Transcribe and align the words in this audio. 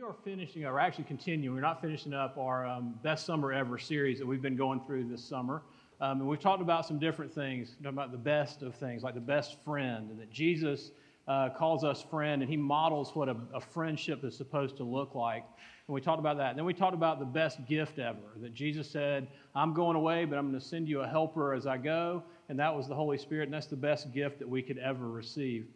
we 0.00 0.06
are 0.06 0.14
finishing, 0.24 0.64
or 0.64 0.80
actually 0.80 1.04
continuing, 1.04 1.54
we're 1.54 1.60
not 1.60 1.82
finishing 1.82 2.14
up 2.14 2.38
our 2.38 2.66
um, 2.66 2.94
Best 3.02 3.26
Summer 3.26 3.52
Ever 3.52 3.76
series 3.76 4.18
that 4.18 4.26
we've 4.26 4.40
been 4.40 4.56
going 4.56 4.80
through 4.86 5.04
this 5.04 5.22
summer. 5.22 5.60
Um, 6.00 6.20
and 6.20 6.28
we've 6.28 6.40
talked 6.40 6.62
about 6.62 6.86
some 6.86 6.98
different 6.98 7.34
things, 7.34 7.72
talking 7.82 7.88
about 7.88 8.10
the 8.10 8.16
best 8.16 8.62
of 8.62 8.74
things, 8.74 9.02
like 9.02 9.12
the 9.12 9.20
best 9.20 9.62
friend, 9.62 10.10
and 10.10 10.18
that 10.18 10.30
Jesus 10.30 10.92
uh, 11.28 11.50
calls 11.50 11.84
us 11.84 12.02
friend, 12.02 12.40
and 12.40 12.50
he 12.50 12.56
models 12.56 13.14
what 13.14 13.28
a, 13.28 13.36
a, 13.52 13.60
friendship 13.60 14.24
is 14.24 14.34
supposed 14.34 14.78
to 14.78 14.84
look 14.84 15.14
like. 15.14 15.44
And 15.86 15.94
we 15.94 16.00
talked 16.00 16.20
about 16.20 16.38
that. 16.38 16.50
And 16.50 16.58
then 16.58 16.64
we 16.64 16.72
talked 16.72 16.94
about 16.94 17.18
the 17.18 17.26
best 17.26 17.58
gift 17.66 17.98
ever, 17.98 18.38
that 18.40 18.54
Jesus 18.54 18.88
said, 18.88 19.28
I'm 19.54 19.74
going 19.74 19.96
away, 19.96 20.24
but 20.24 20.38
I'm 20.38 20.48
going 20.48 20.60
to 20.60 20.66
send 20.66 20.88
you 20.88 21.00
a 21.00 21.06
helper 21.06 21.52
as 21.52 21.66
I 21.66 21.76
go. 21.76 22.22
And 22.48 22.58
that 22.58 22.74
was 22.74 22.88
the 22.88 22.94
Holy 22.94 23.18
Spirit, 23.18 23.44
and 23.44 23.52
that's 23.52 23.66
the 23.66 23.76
best 23.76 24.14
gift 24.14 24.38
that 24.38 24.48
we 24.48 24.62
could 24.62 24.78
ever 24.78 25.10
receive. 25.10 25.66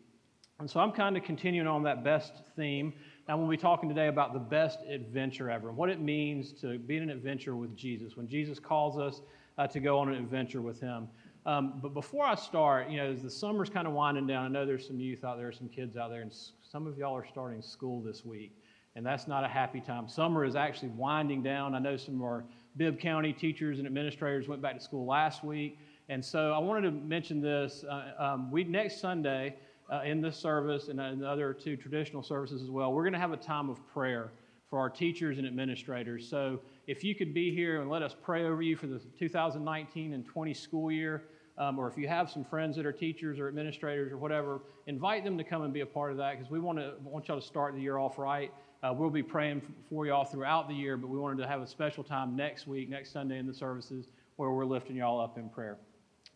And 0.60 0.70
so 0.70 0.80
I'm 0.80 0.92
kind 0.92 1.16
of 1.16 1.24
continuing 1.24 1.66
on 1.66 1.82
that 1.82 2.04
best 2.04 2.32
theme. 2.56 2.92
And 3.26 3.38
we'll 3.38 3.48
be 3.48 3.56
talking 3.56 3.88
today 3.88 4.08
about 4.08 4.34
the 4.34 4.38
best 4.38 4.80
adventure 4.82 5.50
ever, 5.50 5.68
and 5.68 5.76
what 5.78 5.88
it 5.88 5.98
means 5.98 6.52
to 6.60 6.78
be 6.78 6.98
in 6.98 7.04
an 7.04 7.10
adventure 7.10 7.56
with 7.56 7.74
Jesus. 7.74 8.16
When 8.18 8.28
Jesus 8.28 8.58
calls 8.58 8.98
us 8.98 9.22
uh, 9.56 9.66
to 9.68 9.80
go 9.80 9.98
on 9.98 10.10
an 10.10 10.16
adventure 10.16 10.60
with 10.60 10.78
him. 10.78 11.08
Um, 11.46 11.78
but 11.82 11.94
before 11.94 12.26
I 12.26 12.34
start, 12.34 12.90
you 12.90 12.98
know, 12.98 13.06
as 13.06 13.22
the 13.22 13.30
summer's 13.30 13.70
kind 13.70 13.86
of 13.86 13.94
winding 13.94 14.26
down, 14.26 14.44
I 14.44 14.48
know 14.48 14.66
there's 14.66 14.86
some 14.86 15.00
youth 15.00 15.24
out 15.24 15.38
there, 15.38 15.52
some 15.52 15.68
kids 15.68 15.96
out 15.96 16.10
there, 16.10 16.20
and 16.20 16.32
some 16.62 16.86
of 16.86 16.98
y'all 16.98 17.16
are 17.16 17.26
starting 17.26 17.62
school 17.62 18.02
this 18.02 18.24
week. 18.24 18.52
And 18.96 19.04
that's 19.04 19.26
not 19.26 19.42
a 19.42 19.48
happy 19.48 19.80
time. 19.80 20.08
Summer 20.08 20.44
is 20.44 20.54
actually 20.54 20.90
winding 20.90 21.42
down. 21.42 21.74
I 21.74 21.78
know 21.78 21.96
some 21.96 22.16
of 22.16 22.22
our 22.22 22.44
Bibb 22.76 22.98
County 22.98 23.32
teachers 23.32 23.78
and 23.78 23.86
administrators 23.86 24.48
went 24.48 24.60
back 24.60 24.74
to 24.74 24.80
school 24.80 25.06
last 25.06 25.44
week. 25.44 25.78
And 26.08 26.24
so 26.24 26.52
I 26.52 26.58
wanted 26.58 26.82
to 26.82 26.90
mention 26.90 27.40
this. 27.40 27.84
Uh, 27.88 28.12
um, 28.18 28.50
we 28.50 28.64
next 28.64 29.00
Sunday 29.00 29.56
uh, 29.92 30.02
in 30.04 30.20
this 30.20 30.36
service 30.36 30.88
and 30.88 31.00
in 31.00 31.20
the 31.20 31.28
other 31.28 31.52
two 31.52 31.76
traditional 31.76 32.22
services 32.22 32.62
as 32.62 32.70
well, 32.70 32.92
we're 32.92 33.02
going 33.02 33.12
to 33.12 33.18
have 33.18 33.32
a 33.32 33.36
time 33.36 33.68
of 33.68 33.86
prayer 33.88 34.32
for 34.70 34.78
our 34.78 34.90
teachers 34.90 35.38
and 35.38 35.46
administrators. 35.46 36.28
So 36.28 36.60
if 36.86 37.04
you 37.04 37.14
could 37.14 37.32
be 37.32 37.54
here 37.54 37.80
and 37.80 37.90
let 37.90 38.02
us 38.02 38.16
pray 38.22 38.44
over 38.44 38.62
you 38.62 38.76
for 38.76 38.86
the 38.86 39.00
2019 39.18 40.12
and 40.12 40.26
20 40.26 40.54
school 40.54 40.90
year, 40.90 41.24
um, 41.56 41.78
or 41.78 41.88
if 41.88 41.96
you 41.96 42.08
have 42.08 42.30
some 42.30 42.44
friends 42.44 42.76
that 42.76 42.84
are 42.84 42.92
teachers 42.92 43.38
or 43.38 43.46
administrators 43.46 44.12
or 44.12 44.18
whatever, 44.18 44.62
invite 44.86 45.22
them 45.22 45.38
to 45.38 45.44
come 45.44 45.62
and 45.62 45.72
be 45.72 45.80
a 45.80 45.86
part 45.86 46.10
of 46.10 46.16
that 46.16 46.36
because 46.36 46.50
we 46.50 46.58
want 46.58 46.78
to 46.78 46.94
want 47.04 47.28
y'all 47.28 47.40
to 47.40 47.46
start 47.46 47.74
the 47.74 47.80
year 47.80 47.98
off 47.98 48.18
right. 48.18 48.52
Uh, 48.82 48.92
we'll 48.92 49.10
be 49.10 49.22
praying 49.22 49.62
for 49.88 50.06
y'all 50.06 50.24
throughout 50.24 50.68
the 50.68 50.74
year, 50.74 50.96
but 50.96 51.08
we 51.08 51.18
wanted 51.18 51.40
to 51.40 51.46
have 51.46 51.62
a 51.62 51.66
special 51.66 52.02
time 52.02 52.36
next 52.36 52.66
week, 52.66 52.88
next 52.88 53.12
Sunday 53.12 53.38
in 53.38 53.46
the 53.46 53.54
services, 53.54 54.08
where 54.36 54.50
we're 54.50 54.64
lifting 54.64 54.96
y'all 54.96 55.20
up 55.20 55.38
in 55.38 55.48
prayer. 55.48 55.78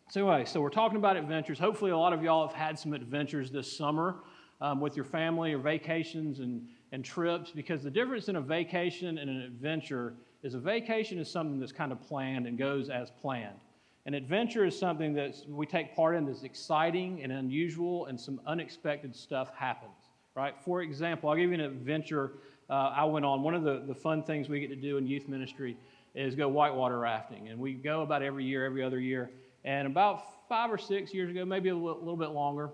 So 0.09 0.27
anyway, 0.27 0.45
so 0.45 0.59
we're 0.59 0.71
talking 0.71 0.97
about 0.97 1.17
adventures. 1.17 1.59
Hopefully, 1.59 1.91
a 1.91 1.97
lot 1.97 2.13
of 2.13 2.23
y'all 2.23 2.47
have 2.47 2.55
had 2.55 2.79
some 2.79 2.93
adventures 2.93 3.51
this 3.51 3.71
summer 3.71 4.15
um, 4.59 4.81
with 4.81 4.95
your 4.95 5.05
family 5.05 5.53
or 5.53 5.59
vacations 5.59 6.39
and 6.39 6.67
and 6.91 7.05
trips 7.05 7.51
because 7.51 7.83
the 7.83 7.91
difference 7.91 8.27
in 8.27 8.35
a 8.37 8.41
vacation 8.41 9.19
and 9.19 9.29
an 9.29 9.41
adventure 9.41 10.15
is 10.41 10.55
a 10.55 10.59
vacation 10.59 11.19
is 11.19 11.29
something 11.29 11.59
that's 11.59 11.71
kind 11.71 11.91
of 11.91 12.01
planned 12.01 12.47
and 12.47 12.57
goes 12.57 12.89
as 12.89 13.11
planned. 13.21 13.59
An 14.07 14.15
adventure 14.15 14.65
is 14.65 14.77
something 14.77 15.13
that 15.13 15.35
we 15.47 15.67
take 15.67 15.95
part 15.95 16.15
in 16.15 16.25
that's 16.25 16.41
exciting 16.41 17.21
and 17.21 17.31
unusual, 17.31 18.07
and 18.07 18.19
some 18.19 18.41
unexpected 18.47 19.15
stuff 19.15 19.51
happens, 19.55 20.09
right? 20.35 20.55
For 20.59 20.81
example, 20.81 21.29
I'll 21.29 21.35
give 21.35 21.49
you 21.49 21.55
an 21.55 21.61
adventure 21.61 22.31
uh, 22.67 22.93
I 22.95 23.03
went 23.03 23.25
on. 23.25 23.43
One 23.43 23.53
of 23.53 23.63
the, 23.63 23.83
the 23.85 23.93
fun 23.93 24.23
things 24.23 24.49
we 24.49 24.59
get 24.59 24.69
to 24.69 24.75
do 24.75 24.97
in 24.97 25.05
youth 25.05 25.27
ministry 25.27 25.77
is 26.15 26.33
go 26.33 26.47
whitewater 26.47 26.97
rafting. 26.97 27.49
And 27.49 27.59
we 27.59 27.73
go 27.73 28.01
about 28.01 28.23
every 28.23 28.45
year, 28.45 28.65
every 28.65 28.83
other 28.83 28.99
year. 28.99 29.29
And 29.65 29.87
about 29.87 30.47
five 30.47 30.71
or 30.71 30.77
six 30.77 31.13
years 31.13 31.29
ago, 31.29 31.45
maybe 31.45 31.69
a 31.69 31.75
little, 31.75 32.17
bit 32.17 32.29
longer, 32.29 32.69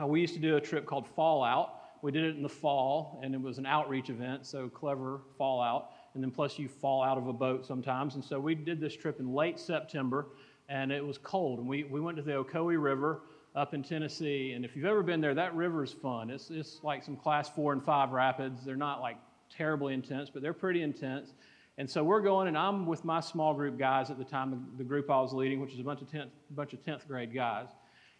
uh, 0.00 0.06
we 0.06 0.20
used 0.20 0.34
to 0.34 0.40
do 0.40 0.56
a 0.56 0.60
trip 0.60 0.86
called 0.86 1.06
Fallout 1.06 1.78
we 2.02 2.12
did 2.12 2.24
it 2.24 2.36
in 2.36 2.42
the 2.42 2.48
fall, 2.48 3.20
and 3.22 3.34
it 3.34 3.40
was 3.40 3.58
an 3.58 3.66
outreach 3.66 4.10
event, 4.10 4.46
so 4.46 4.68
clever 4.68 5.20
fallout. 5.36 5.90
And 6.14 6.22
then 6.22 6.30
plus 6.30 6.58
you 6.58 6.68
fall 6.68 7.02
out 7.02 7.18
of 7.18 7.26
a 7.26 7.32
boat 7.32 7.66
sometimes. 7.66 8.14
And 8.14 8.24
so 8.24 8.40
we 8.40 8.54
did 8.54 8.80
this 8.80 8.94
trip 8.94 9.20
in 9.20 9.34
late 9.34 9.58
September, 9.58 10.26
and 10.68 10.90
it 10.92 11.04
was 11.04 11.18
cold. 11.18 11.58
And 11.58 11.68
we, 11.68 11.84
we 11.84 12.00
went 12.00 12.16
to 12.16 12.22
the 12.22 12.32
Ocoee 12.32 12.80
River 12.80 13.22
up 13.54 13.74
in 13.74 13.82
Tennessee. 13.82 14.52
And 14.52 14.64
if 14.64 14.76
you've 14.76 14.84
ever 14.84 15.02
been 15.02 15.20
there, 15.20 15.34
that 15.34 15.54
river 15.54 15.82
is 15.82 15.92
fun. 15.92 16.30
It's, 16.30 16.50
it's 16.50 16.80
like 16.82 17.02
some 17.02 17.16
class 17.16 17.48
four 17.48 17.72
and 17.72 17.84
five 17.84 18.10
rapids. 18.10 18.64
They're 18.64 18.76
not 18.76 19.00
like 19.00 19.16
terribly 19.50 19.94
intense, 19.94 20.30
but 20.30 20.42
they're 20.42 20.52
pretty 20.52 20.82
intense. 20.82 21.32
And 21.78 21.88
so 21.88 22.02
we're 22.02 22.20
going, 22.20 22.48
and 22.48 22.58
I'm 22.58 22.86
with 22.86 23.04
my 23.04 23.20
small 23.20 23.54
group 23.54 23.78
guys 23.78 24.10
at 24.10 24.18
the 24.18 24.24
time, 24.24 24.66
the 24.76 24.84
group 24.84 25.08
I 25.08 25.20
was 25.20 25.32
leading, 25.32 25.60
which 25.60 25.72
is 25.72 25.78
a 25.78 25.84
bunch 25.84 26.02
of 26.02 26.08
10th, 26.08 26.30
bunch 26.50 26.72
of 26.72 26.82
10th 26.82 27.06
grade 27.06 27.32
guys. 27.32 27.68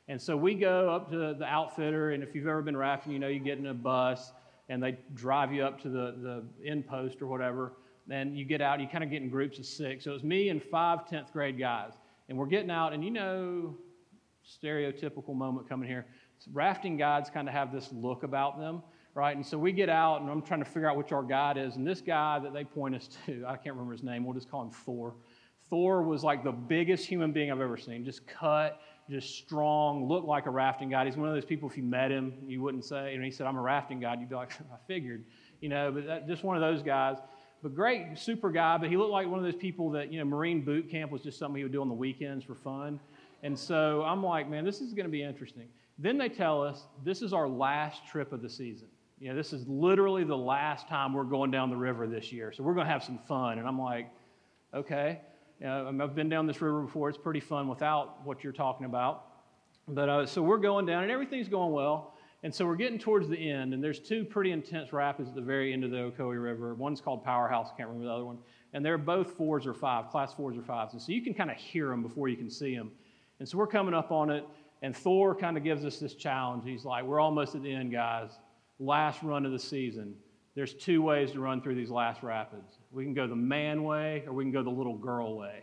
And 0.07 0.21
so 0.21 0.37
we 0.37 0.55
go 0.55 0.89
up 0.91 1.11
to 1.11 1.35
the 1.35 1.45
outfitter, 1.45 2.13
and 2.13 2.23
if 2.23 2.37
you've 2.37 2.47
ever 2.47 2.63
been 2.63 2.77
rafting, 2.77 3.13
you 3.13 3.19
know 3.19 3.27
you 3.27 3.41
get 3.41 3.59
in 3.59 3.67
a 3.67 3.75
bus 3.75 4.33
and 4.69 4.81
they 4.81 4.97
drive 5.15 5.53
you 5.53 5.65
up 5.65 5.81
to 5.83 5.89
the, 5.89 6.15
the 6.61 6.69
end 6.69 6.87
post 6.87 7.21
or 7.21 7.27
whatever. 7.27 7.73
And 8.09 8.39
you 8.39 8.45
get 8.45 8.61
out, 8.61 8.81
you 8.81 8.87
kind 8.87 9.03
of 9.03 9.11
get 9.11 9.23
in 9.23 9.29
groups 9.29 9.59
of 9.59 9.67
six. 9.67 10.05
So 10.05 10.13
it 10.13 10.15
was 10.15 10.25
me 10.25 10.51
and 10.51 10.63
five 10.63 11.01
10th 11.07 11.33
grade 11.33 11.59
guys. 11.59 11.95
And 12.29 12.39
we're 12.39 12.47
getting 12.47 12.71
out, 12.71 12.93
and 12.93 13.05
you 13.05 13.11
know, 13.11 13.77
stereotypical 14.47 15.35
moment 15.35 15.69
coming 15.69 15.89
here. 15.89 16.07
Rafting 16.53 16.97
guides 16.97 17.29
kind 17.29 17.49
of 17.49 17.55
have 17.55 17.73
this 17.73 17.91
look 17.93 18.23
about 18.23 18.59
them, 18.59 18.83
right? 19.19 19.35
And 19.35 19.45
so 19.45 19.59
we 19.59 19.73
get 19.73 19.89
out, 19.89 20.21
and 20.21 20.31
I'm 20.31 20.41
trying 20.43 20.61
to 20.61 20.71
figure 20.71 20.89
out 20.89 20.97
which 20.97 21.11
our 21.11 21.25
guide 21.25 21.59
is. 21.59 21.75
And 21.75 21.85
this 21.87 22.01
guy 22.01 22.39
that 22.39 22.55
they 22.55 22.65
point 22.65 22.95
us 22.95 23.09
to, 23.27 23.45
I 23.47 23.57
can't 23.57 23.75
remember 23.75 23.93
his 23.93 24.05
name, 24.05 24.25
we'll 24.25 24.35
just 24.35 24.51
call 24.51 24.63
him 24.63 24.71
Thor. 24.71 25.15
Thor 25.69 26.03
was 26.03 26.23
like 26.23 26.45
the 26.45 26.53
biggest 26.53 27.05
human 27.05 27.33
being 27.33 27.51
I've 27.51 27.61
ever 27.61 27.77
seen, 27.77 28.05
just 28.05 28.27
cut 28.27 28.81
just 29.11 29.39
strong, 29.39 30.07
looked 30.07 30.27
like 30.27 30.47
a 30.47 30.51
rafting 30.51 30.91
guide. 30.91 31.07
He's 31.07 31.17
one 31.17 31.29
of 31.29 31.35
those 31.35 31.45
people, 31.45 31.69
if 31.69 31.77
you 31.77 31.83
met 31.83 32.11
him, 32.11 32.35
you 32.47 32.61
wouldn't 32.61 32.85
say, 32.85 33.15
and 33.15 33.25
he 33.25 33.31
said, 33.31 33.47
I'm 33.47 33.57
a 33.57 33.61
rafting 33.61 34.01
guide. 34.01 34.21
You'd 34.21 34.29
be 34.29 34.35
like, 34.35 34.53
I 34.73 34.77
figured, 34.87 35.25
you 35.61 35.69
know, 35.69 35.91
but 35.91 36.07
that, 36.07 36.29
just 36.29 36.45
one 36.45 36.57
of 36.57 36.61
those 36.61 36.83
guys. 36.83 37.17
But 37.63 37.75
great, 37.75 38.19
super 38.19 38.51
guy, 38.51 38.77
but 38.79 38.89
he 38.89 38.97
looked 38.97 39.11
like 39.11 39.27
one 39.27 39.39
of 39.39 39.45
those 39.45 39.57
people 39.57 39.91
that, 39.91 40.13
you 40.13 40.19
know, 40.19 40.25
Marine 40.25 40.65
boot 40.65 40.91
camp 40.91 41.11
was 41.11 41.23
just 41.23 41.39
something 41.39 41.57
he 41.57 41.65
would 41.65 41.73
do 41.73 41.81
on 41.81 41.89
the 41.89 41.95
weekends 41.95 42.45
for 42.45 42.55
fun. 42.55 43.01
And 43.43 43.59
so 43.59 44.03
I'm 44.03 44.23
like, 44.23 44.49
man, 44.49 44.65
this 44.65 44.81
is 44.81 44.93
going 44.93 45.07
to 45.07 45.13
be 45.13 45.23
interesting. 45.23 45.69
Then 45.99 46.19
they 46.19 46.29
tell 46.29 46.63
us 46.63 46.87
this 47.05 47.23
is 47.23 47.33
our 47.33 47.49
last 47.49 48.07
trip 48.07 48.33
of 48.33 48.43
the 48.43 48.51
season. 48.51 48.89
You 49.21 49.31
know, 49.31 49.35
this 49.35 49.53
is 49.53 49.67
literally 49.67 50.23
the 50.23 50.37
last 50.37 50.89
time 50.89 51.13
we're 51.13 51.25
going 51.25 51.51
down 51.51 51.71
the 51.71 51.77
river 51.77 52.07
this 52.07 52.33
year. 52.33 52.53
So 52.53 52.63
we're 52.63 52.75
going 52.75 52.87
to 52.87 52.93
have 52.93 53.03
some 53.03 53.19
fun. 53.27 53.59
And 53.59 53.67
I'm 53.67 53.81
like, 53.81 54.11
okay. 54.73 55.21
Uh, 55.65 55.87
I've 55.89 56.15
been 56.15 56.29
down 56.29 56.47
this 56.47 56.61
river 56.61 56.83
before. 56.83 57.09
It's 57.09 57.19
pretty 57.19 57.41
fun 57.41 57.67
without 57.67 58.25
what 58.25 58.45
you're 58.45 58.53
talking 58.53 58.87
about. 58.87 59.25
But 59.89 60.09
uh, 60.09 60.27
so 60.27 60.41
we're 60.43 60.59
going 60.59 60.87
down, 60.87 61.03
and 61.03 61.11
everything's 61.11 61.49
going 61.49 61.73
well. 61.73 62.15
And 62.45 62.55
so 62.55 62.65
we're 62.65 62.77
getting 62.77 62.99
towards 62.99 63.29
the 63.29 63.51
end, 63.51 63.75
and 63.75 63.83
there's 63.83 63.99
two 63.99 64.25
pretty 64.25 64.53
intense 64.53 64.93
rapids 64.93 65.31
at 65.31 65.35
the 65.35 65.41
very 65.41 65.73
end 65.73 65.83
of 65.83 65.91
the 65.91 65.97
Ocoee 65.97 66.41
River. 66.41 66.75
One's 66.75 67.01
called 67.01 67.25
Powerhouse, 67.25 67.71
I 67.75 67.77
can't 67.77 67.89
remember 67.89 68.07
the 68.07 68.15
other 68.15 68.25
one. 68.25 68.39
And 68.75 68.85
they're 68.85 68.99
both 68.99 69.33
fours 69.33 69.67
or 69.67 69.75
five, 69.75 70.11
class 70.11 70.33
fours 70.35 70.57
or 70.57 70.63
fives. 70.63 70.93
And 70.93 71.03
so 71.03 71.11
you 71.11 71.23
can 71.23 71.35
kind 71.35 71.51
of 71.51 71.57
hear 71.57 71.89
them 71.89 72.03
before 72.03 72.29
you 72.29 72.37
can 72.37 72.49
see 72.49 72.77
them. 72.77 72.93
And 73.41 73.49
so 73.49 73.59
we're 73.59 73.67
coming 73.67 73.95
up 73.95 74.13
on 74.13 74.31
it, 74.31 74.47
and 74.83 74.97
Thor 74.97 75.35
kind 75.35 75.57
of 75.57 75.65
gives 75.65 75.85
us 75.85 75.99
this 75.99 76.15
challenge. 76.15 76.63
He's 76.65 76.85
like, 76.85 77.03
We're 77.03 77.19
almost 77.19 77.57
at 77.57 77.63
the 77.63 77.73
end, 77.73 77.91
guys. 77.91 78.31
Last 78.79 79.23
run 79.23 79.45
of 79.47 79.53
the 79.53 79.59
season 79.59 80.15
there's 80.59 80.75
two 80.75 81.01
ways 81.03 81.31
to 81.31 81.39
run 81.39 81.61
through 81.61 81.77
these 81.77 81.89
last 81.89 82.25
rapids. 82.25 82.79
We 82.91 83.05
can 83.05 83.15
go 83.15 83.29
the 83.29 83.37
man 83.37 83.85
way 83.85 84.25
or 84.27 84.33
we 84.33 84.43
can 84.43 84.51
go 84.51 84.65
the 84.65 84.71
little 84.71 84.97
girl 84.97 85.37
way. 85.37 85.63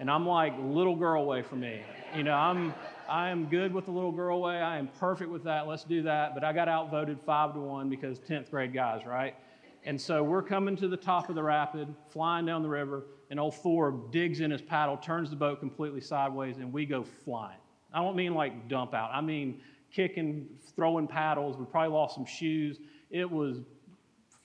And 0.00 0.10
I'm 0.10 0.26
like, 0.26 0.52
little 0.60 0.96
girl 0.96 1.26
way 1.26 1.42
for 1.42 1.54
me. 1.54 1.80
You 2.16 2.24
know, 2.24 2.34
I'm 2.34 2.74
I 3.08 3.30
am 3.30 3.44
good 3.46 3.72
with 3.72 3.84
the 3.84 3.92
little 3.92 4.10
girl 4.10 4.42
way. 4.42 4.56
I 4.56 4.78
am 4.78 4.88
perfect 4.98 5.30
with 5.30 5.44
that. 5.44 5.68
Let's 5.68 5.84
do 5.84 6.02
that. 6.02 6.34
But 6.34 6.42
I 6.42 6.52
got 6.52 6.66
outvoted 6.66 7.20
five 7.24 7.54
to 7.54 7.60
one 7.60 7.88
because 7.88 8.18
10th 8.18 8.50
grade 8.50 8.74
guys, 8.74 9.06
right? 9.06 9.36
And 9.84 10.00
so 10.00 10.24
we're 10.24 10.42
coming 10.42 10.74
to 10.78 10.88
the 10.88 10.96
top 10.96 11.28
of 11.28 11.36
the 11.36 11.42
rapid, 11.44 11.94
flying 12.08 12.44
down 12.44 12.64
the 12.64 12.68
river, 12.68 13.04
and 13.30 13.38
old 13.38 13.54
Thor 13.54 13.92
digs 14.10 14.40
in 14.40 14.50
his 14.50 14.60
paddle, 14.60 14.96
turns 14.96 15.30
the 15.30 15.36
boat 15.36 15.60
completely 15.60 16.00
sideways, 16.00 16.56
and 16.56 16.72
we 16.72 16.84
go 16.84 17.04
flying. 17.04 17.58
I 17.94 18.02
don't 18.02 18.16
mean 18.16 18.34
like 18.34 18.68
dump 18.68 18.92
out. 18.92 19.10
I 19.14 19.20
mean 19.20 19.60
kicking, 19.92 20.48
throwing 20.74 21.06
paddles. 21.06 21.56
We 21.56 21.64
probably 21.66 21.94
lost 21.94 22.14
some 22.14 22.24
shoes. 22.24 22.78
It 23.10 23.30
was 23.30 23.60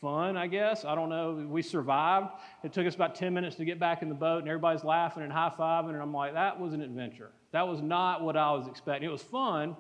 fun, 0.02 0.38
I 0.38 0.47
guess. 0.47 0.85
I 0.85 0.94
don't 0.94 1.09
know. 1.09 1.47
We 1.49 1.61
survived. 1.61 2.29
It 2.64 2.73
took 2.73 2.85
us 2.85 2.96
about 2.96 3.16
10 3.16 3.34
minutes 3.34 3.55
to 3.55 3.66
get 3.66 3.79
back 3.79 4.02
in 4.02 4.09
the 4.09 4.16
boat, 4.16 4.40
and 4.40 4.47
everybody's 4.47 4.84
laughing 4.84 5.23
and 5.23 5.32
high 5.32 5.52
fiving. 5.58 5.90
And 5.90 6.02
I'm 6.02 6.14
like, 6.14 6.34
that 6.34 6.59
was 6.59 6.73
an 6.73 6.82
adventure. 6.82 7.32
That 7.52 7.67
was 7.67 7.82
not 7.82 8.22
what 8.23 8.38
I 8.38 8.52
was 8.52 8.67
expecting. 8.67 9.08
It 9.08 9.11
was 9.11 9.23
fun. 9.23 9.76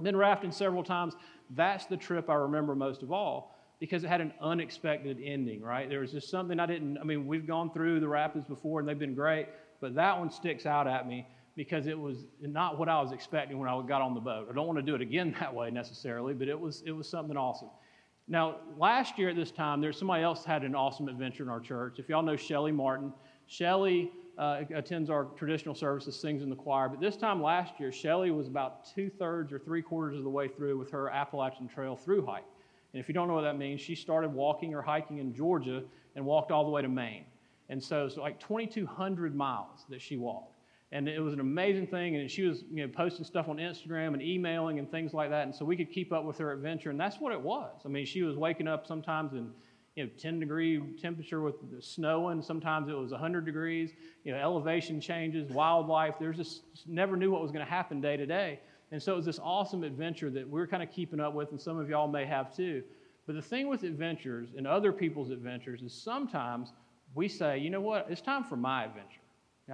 Been 0.00 0.16
rafting 0.16 0.52
several 0.52 0.84
times. 0.84 1.14
That's 1.50 1.86
the 1.86 1.96
trip 1.96 2.30
I 2.30 2.34
remember 2.34 2.74
most 2.76 3.02
of 3.02 3.10
all 3.10 3.56
because 3.80 4.04
it 4.04 4.08
had 4.08 4.20
an 4.20 4.32
unexpected 4.40 5.18
ending, 5.24 5.62
right? 5.62 5.88
There 5.88 6.00
was 6.00 6.12
just 6.12 6.28
something 6.28 6.58
I 6.58 6.66
didn't, 6.66 6.98
I 6.98 7.04
mean, 7.04 7.26
we've 7.26 7.46
gone 7.46 7.70
through 7.72 8.00
the 8.00 8.08
rapids 8.08 8.44
before 8.44 8.80
and 8.80 8.88
they've 8.88 8.98
been 8.98 9.14
great, 9.14 9.46
but 9.80 9.94
that 9.94 10.18
one 10.18 10.30
sticks 10.30 10.66
out 10.66 10.86
at 10.88 11.06
me 11.06 11.26
because 11.58 11.88
it 11.88 11.98
was 11.98 12.24
not 12.40 12.78
what 12.78 12.88
I 12.88 13.02
was 13.02 13.10
expecting 13.10 13.58
when 13.58 13.68
I 13.68 13.82
got 13.82 14.00
on 14.00 14.14
the 14.14 14.20
boat. 14.20 14.46
I 14.48 14.54
don't 14.54 14.68
want 14.68 14.78
to 14.78 14.82
do 14.82 14.94
it 14.94 15.00
again 15.00 15.34
that 15.40 15.52
way 15.52 15.72
necessarily, 15.72 16.32
but 16.32 16.46
it 16.46 16.58
was, 16.58 16.84
it 16.86 16.92
was 16.92 17.08
something 17.08 17.36
awesome. 17.36 17.68
Now, 18.28 18.58
last 18.78 19.18
year 19.18 19.30
at 19.30 19.36
this 19.36 19.50
time, 19.50 19.80
there's 19.80 19.98
somebody 19.98 20.22
else 20.22 20.44
had 20.44 20.62
an 20.62 20.76
awesome 20.76 21.08
adventure 21.08 21.42
in 21.42 21.48
our 21.48 21.58
church. 21.58 21.98
If 21.98 22.08
y'all 22.08 22.22
know 22.22 22.36
Shelly 22.36 22.70
Martin, 22.70 23.12
Shelly 23.48 24.12
uh, 24.38 24.60
attends 24.72 25.10
our 25.10 25.24
traditional 25.36 25.74
services, 25.74 26.14
sings 26.14 26.44
in 26.44 26.48
the 26.48 26.54
choir. 26.54 26.88
But 26.88 27.00
this 27.00 27.16
time 27.16 27.42
last 27.42 27.80
year, 27.80 27.90
Shelly 27.90 28.30
was 28.30 28.46
about 28.46 28.86
two 28.94 29.10
thirds 29.10 29.52
or 29.52 29.58
three 29.58 29.82
quarters 29.82 30.16
of 30.16 30.22
the 30.22 30.30
way 30.30 30.46
through 30.46 30.78
with 30.78 30.92
her 30.92 31.10
Appalachian 31.10 31.66
Trail 31.66 31.96
through 31.96 32.24
hike. 32.24 32.44
And 32.92 33.00
if 33.00 33.08
you 33.08 33.14
don't 33.14 33.26
know 33.26 33.34
what 33.34 33.42
that 33.42 33.58
means, 33.58 33.80
she 33.80 33.96
started 33.96 34.32
walking 34.32 34.76
or 34.76 34.82
hiking 34.82 35.18
in 35.18 35.34
Georgia 35.34 35.82
and 36.14 36.24
walked 36.24 36.52
all 36.52 36.64
the 36.64 36.70
way 36.70 36.82
to 36.82 36.88
Maine. 36.88 37.24
And 37.68 37.82
so 37.82 38.06
it's 38.06 38.16
like 38.16 38.38
2,200 38.38 39.34
miles 39.34 39.86
that 39.88 40.00
she 40.00 40.16
walked. 40.16 40.57
And 40.90 41.06
it 41.08 41.20
was 41.20 41.34
an 41.34 41.40
amazing 41.40 41.86
thing. 41.86 42.16
And 42.16 42.30
she 42.30 42.42
was 42.42 42.64
you 42.72 42.86
know, 42.86 42.92
posting 42.92 43.24
stuff 43.24 43.48
on 43.48 43.58
Instagram 43.58 44.14
and 44.14 44.22
emailing 44.22 44.78
and 44.78 44.90
things 44.90 45.12
like 45.12 45.30
that. 45.30 45.42
And 45.42 45.54
so 45.54 45.64
we 45.64 45.76
could 45.76 45.90
keep 45.90 46.12
up 46.12 46.24
with 46.24 46.38
her 46.38 46.52
adventure. 46.52 46.90
And 46.90 46.98
that's 46.98 47.20
what 47.20 47.32
it 47.32 47.40
was. 47.40 47.82
I 47.84 47.88
mean, 47.88 48.06
she 48.06 48.22
was 48.22 48.36
waking 48.36 48.68
up 48.68 48.86
sometimes 48.86 49.34
in 49.34 49.50
you 49.96 50.04
know, 50.04 50.10
10 50.16 50.40
degree 50.40 50.80
temperature 51.00 51.42
with 51.42 51.56
snowing. 51.80 52.40
Sometimes 52.40 52.88
it 52.88 52.96
was 52.96 53.10
100 53.10 53.44
degrees. 53.44 53.90
You 54.24 54.32
know, 54.32 54.38
elevation 54.38 55.00
changes, 55.00 55.50
wildlife. 55.50 56.14
There's 56.18 56.36
just 56.36 56.62
never 56.86 57.16
knew 57.16 57.30
what 57.30 57.42
was 57.42 57.50
going 57.50 57.64
to 57.64 57.70
happen 57.70 58.00
day 58.00 58.16
to 58.16 58.24
day. 58.24 58.60
And 58.90 59.02
so 59.02 59.12
it 59.12 59.16
was 59.16 59.26
this 59.26 59.38
awesome 59.42 59.84
adventure 59.84 60.30
that 60.30 60.48
we're 60.48 60.66
kind 60.66 60.82
of 60.82 60.90
keeping 60.90 61.20
up 61.20 61.34
with, 61.34 61.50
and 61.50 61.60
some 61.60 61.78
of 61.78 61.90
y'all 61.90 62.08
may 62.08 62.24
have 62.24 62.54
too. 62.54 62.82
But 63.26 63.36
the 63.36 63.42
thing 63.42 63.68
with 63.68 63.82
adventures 63.82 64.50
and 64.56 64.66
other 64.66 64.92
people's 64.92 65.30
adventures 65.30 65.82
is 65.82 65.92
sometimes 65.92 66.72
we 67.14 67.28
say, 67.28 67.58
you 67.58 67.68
know 67.68 67.80
what, 67.80 68.06
it's 68.08 68.22
time 68.22 68.44
for 68.44 68.56
my 68.56 68.84
adventure. 68.84 69.20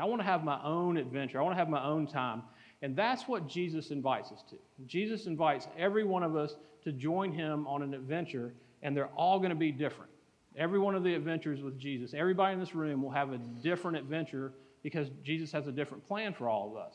I 0.01 0.05
want 0.05 0.21
to 0.21 0.27
have 0.27 0.45
my 0.45 0.63
own 0.63 0.97
adventure. 0.97 1.39
I 1.39 1.43
want 1.43 1.55
to 1.55 1.59
have 1.59 1.69
my 1.69 1.85
own 1.85 2.07
time. 2.07 2.43
And 2.83 2.97
that's 2.97 3.29
what 3.29 3.49
Jesus 3.49 3.91
invites 3.91 4.33
us 4.33 4.43
to. 4.51 4.57
Jesus 4.87 5.27
invites 5.27 5.69
every 5.79 6.05
one 6.05 6.23
of 6.23 6.37
us 6.37 6.57
to 6.83 6.93
join 6.93 7.33
him 7.33 7.67
on 7.67 7.83
an 7.83 7.95
adventure, 7.95 8.53
and 8.83 8.97
they're 8.97 9.11
all 9.17 9.39
going 9.39 9.51
to 9.51 9.57
be 9.57 9.73
different. 9.73 10.11
Every 10.57 10.79
one 10.79 10.95
of 10.95 11.03
the 11.03 11.15
adventures 11.15 11.63
with 11.63 11.79
Jesus, 11.79 12.15
everybody 12.15 12.55
in 12.55 12.61
this 12.61 12.75
room 12.75 13.03
will 13.03 13.11
have 13.11 13.33
a 13.33 13.39
different 13.39 13.97
adventure 13.97 14.53
because 14.83 15.09
Jesus 15.25 15.51
has 15.53 15.67
a 15.67 15.73
different 15.73 16.07
plan 16.07 16.35
for 16.35 16.49
all 16.49 16.71
of 16.71 16.77
us. 16.77 16.95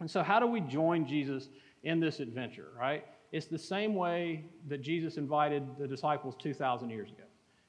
And 0.00 0.10
so, 0.10 0.22
how 0.22 0.38
do 0.38 0.46
we 0.46 0.60
join 0.60 1.06
Jesus 1.06 1.48
in 1.82 2.00
this 2.00 2.20
adventure, 2.20 2.68
right? 2.78 3.04
It's 3.32 3.46
the 3.46 3.58
same 3.58 3.94
way 3.94 4.44
that 4.68 4.82
Jesus 4.82 5.16
invited 5.16 5.64
the 5.78 5.88
disciples 5.88 6.36
2,000 6.38 6.90
years 6.90 7.10
ago. 7.10 7.24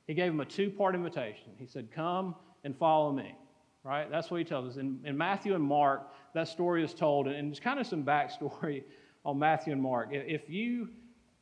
He 0.07 0.13
gave 0.13 0.31
them 0.31 0.39
a 0.41 0.45
two 0.45 0.69
part 0.69 0.93
invitation. 0.93 1.49
He 1.57 1.65
said, 1.65 1.87
Come 1.91 2.35
and 2.63 2.77
follow 2.77 3.11
me, 3.11 3.35
right? 3.85 4.11
That's 4.11 4.29
what 4.29 4.37
he 4.37 4.43
tells 4.43 4.71
us. 4.71 4.77
In, 4.77 4.99
in 5.05 5.17
Matthew 5.17 5.55
and 5.55 5.63
Mark, 5.63 6.11
that 6.33 6.49
story 6.49 6.83
is 6.83 6.93
told, 6.93 7.27
and 7.27 7.49
it's 7.49 7.59
kind 7.59 7.79
of 7.79 7.87
some 7.87 8.03
backstory 8.03 8.83
on 9.25 9.39
Matthew 9.39 9.71
and 9.71 9.81
Mark. 9.81 10.09
If 10.11 10.49
you 10.49 10.89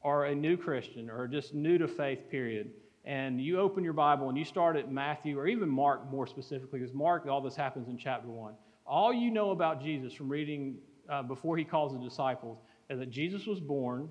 are 0.04 0.26
a 0.26 0.36
new 0.36 0.58
Christian 0.58 1.10
or 1.10 1.28
just 1.28 1.56
new 1.56 1.80
to 1.80 1.88
faith, 1.88 2.30
period, 2.30 2.70
and 3.06 3.42
you 3.42 3.60
open 3.60 3.84
your 3.84 3.94
Bible 3.94 4.30
and 4.30 4.38
you 4.38 4.46
start 4.46 4.76
at 4.78 4.92
Matthew 4.92 5.40
or 5.40 5.48
even 5.48 5.68
Mark 5.68 6.12
more 6.12 6.28
specifically, 6.28 6.80
because 6.80 6.94
Mark, 6.94 7.26
all 7.26 7.42
this 7.42 7.56
happens 7.56 7.88
in 7.88 7.98
chapter 7.98 8.28
1 8.28 8.54
all 8.86 9.14
you 9.14 9.32
know 9.32 9.52
about 9.52 9.82
Jesus 9.82 10.14
from 10.14 10.30
reading 10.30 10.76
uh, 11.10 11.24
before 11.24 11.58
he 11.58 11.64
calls 11.64 11.94
the 11.94 12.00
disciples 12.00 12.60
is 12.90 13.00
that 13.00 13.10
Jesus 13.10 13.46
was 13.46 13.60
born, 13.60 14.10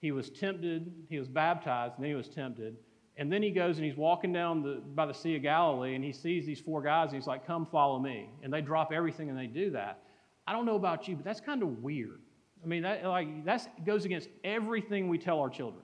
he 0.00 0.12
was 0.12 0.30
tempted, 0.30 0.92
he 1.08 1.18
was 1.18 1.28
baptized, 1.28 1.94
and 1.96 2.04
then 2.04 2.10
he 2.10 2.16
was 2.16 2.28
tempted. 2.28 2.76
And 3.20 3.30
then 3.30 3.42
he 3.42 3.50
goes 3.50 3.76
and 3.76 3.84
he's 3.84 3.96
walking 3.96 4.32
down 4.32 4.62
the, 4.62 4.80
by 4.94 5.06
the 5.06 5.12
Sea 5.12 5.36
of 5.36 5.42
Galilee 5.42 5.94
and 5.94 6.02
he 6.02 6.12
sees 6.12 6.46
these 6.46 6.58
four 6.58 6.80
guys 6.80 7.10
and 7.10 7.20
he's 7.20 7.28
like, 7.28 7.46
Come 7.46 7.66
follow 7.66 7.98
me. 7.98 8.30
And 8.42 8.52
they 8.52 8.62
drop 8.62 8.92
everything 8.92 9.28
and 9.28 9.38
they 9.38 9.46
do 9.46 9.70
that. 9.70 10.02
I 10.46 10.52
don't 10.52 10.66
know 10.66 10.76
about 10.76 11.06
you, 11.06 11.14
but 11.14 11.24
that's 11.24 11.40
kind 11.40 11.62
of 11.62 11.82
weird. 11.82 12.20
I 12.64 12.66
mean, 12.66 12.82
that 12.82 13.04
like 13.04 13.44
that 13.44 13.84
goes 13.84 14.04
against 14.04 14.30
everything 14.42 15.08
we 15.08 15.18
tell 15.18 15.38
our 15.38 15.50
children. 15.50 15.82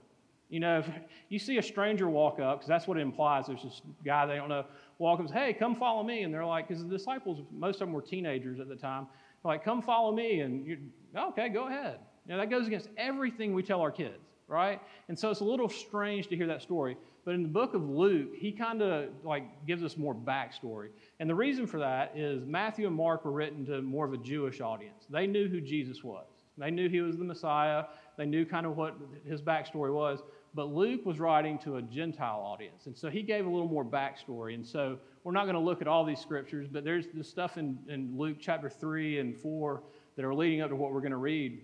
You 0.49 0.61
know, 0.61 0.79
if 0.79 0.89
you 1.29 1.39
see 1.39 1.59
a 1.59 1.63
stranger 1.63 2.09
walk 2.09 2.41
up, 2.41 2.59
because 2.59 2.69
that's 2.69 2.89
what 2.89 2.97
it 2.97 3.03
implies. 3.03 3.47
There's 3.47 3.63
this 3.63 3.83
guy 4.05 4.27
they 4.27 4.37
don't 4.37 4.49
know 4.49 4.65
walk 4.99 5.21
hey, 5.31 5.53
come 5.53 5.77
follow 5.77 6.03
me. 6.03 6.23
And 6.23 6.33
they're 6.33 6.47
like, 6.47 6.69
because 6.69 6.83
the 6.83 6.89
disciples, 6.89 7.43
most 7.53 7.77
of 7.77 7.81
them 7.81 7.93
were 7.93 8.03
teenagers 8.03 8.61
at 8.61 8.69
the 8.69 8.77
time, 8.77 9.07
like, 9.45 9.65
come 9.65 9.83
follow 9.83 10.13
me. 10.13 10.41
And 10.41 10.67
you, 10.67 10.79
okay, 11.17 11.49
go 11.49 11.69
ahead. 11.69 11.99
You 12.27 12.33
know, 12.33 12.41
that 12.41 12.51
goes 12.51 12.67
against 12.67 12.89
everything 12.97 13.55
we 13.55 13.63
tell 13.63 13.81
our 13.81 13.91
kids, 13.91 14.25
right? 14.49 14.81
And 15.09 15.19
so 15.19 15.31
it's 15.31 15.41
a 15.41 15.45
little 15.45 15.69
strange 15.69 16.29
to 16.29 16.37
hear 16.37 16.47
that 16.47 16.63
story. 16.63 16.97
But 17.25 17.35
in 17.35 17.43
the 17.43 17.49
book 17.49 17.75
of 17.75 17.89
Luke, 17.89 18.31
he 18.37 18.53
kind 18.53 18.83
of 18.83 19.09
like 19.25 19.67
gives 19.67 19.83
us 19.83 19.97
more 19.97 20.15
backstory. 20.15 20.91
And 21.19 21.29
the 21.29 21.35
reason 21.35 21.67
for 21.67 21.79
that 21.81 22.17
is 22.17 22.47
Matthew 22.47 22.87
and 22.87 22.95
Mark 22.95 23.25
were 23.25 23.33
written 23.33 23.67
to 23.67 23.83
more 23.83 24.07
of 24.07 24.13
a 24.13 24.19
Jewish 24.19 24.61
audience. 24.61 25.07
They 25.11 25.27
knew 25.27 25.49
who 25.49 25.61
Jesus 25.61 26.05
was. 26.05 26.27
They 26.57 26.71
knew 26.71 26.89
he 26.89 27.01
was 27.01 27.17
the 27.17 27.25
Messiah. 27.25 27.85
They 28.17 28.27
knew 28.27 28.47
kind 28.47 28.65
of 28.65 28.77
what 28.77 28.97
his 29.29 29.43
backstory 29.43 29.93
was. 29.93 30.21
But 30.55 30.73
Luke 30.73 31.05
was 31.05 31.19
writing 31.19 31.59
to 31.59 31.77
a 31.77 31.83
Gentile 31.83 32.41
audience. 32.41 32.87
And 32.87 32.97
so 32.97 33.11
he 33.11 33.23
gave 33.23 33.45
a 33.45 33.51
little 33.51 33.69
more 33.69 33.85
backstory. 33.85 34.55
And 34.55 34.67
so 34.67 34.99
we're 35.23 35.33
not 35.33 35.45
going 35.45 35.55
to 35.55 35.61
look 35.61 35.83
at 35.83 35.89
all 35.89 36.05
these 36.05 36.21
scriptures, 36.21 36.67
but 36.71 36.85
there's 36.85 37.09
the 37.13 37.25
stuff 37.25 37.59
in, 37.59 37.79
in 37.89 38.17
Luke 38.17 38.39
chapter 38.41 38.71
3 38.71 39.19
and 39.19 39.37
4 39.37 39.83
that 40.15 40.25
are 40.25 40.35
leading 40.35 40.63
up 40.63 40.71
to 40.71 40.77
what 40.77 40.93
we're 40.93 41.01
going 41.01 41.11
to 41.11 41.19
read, 41.19 41.61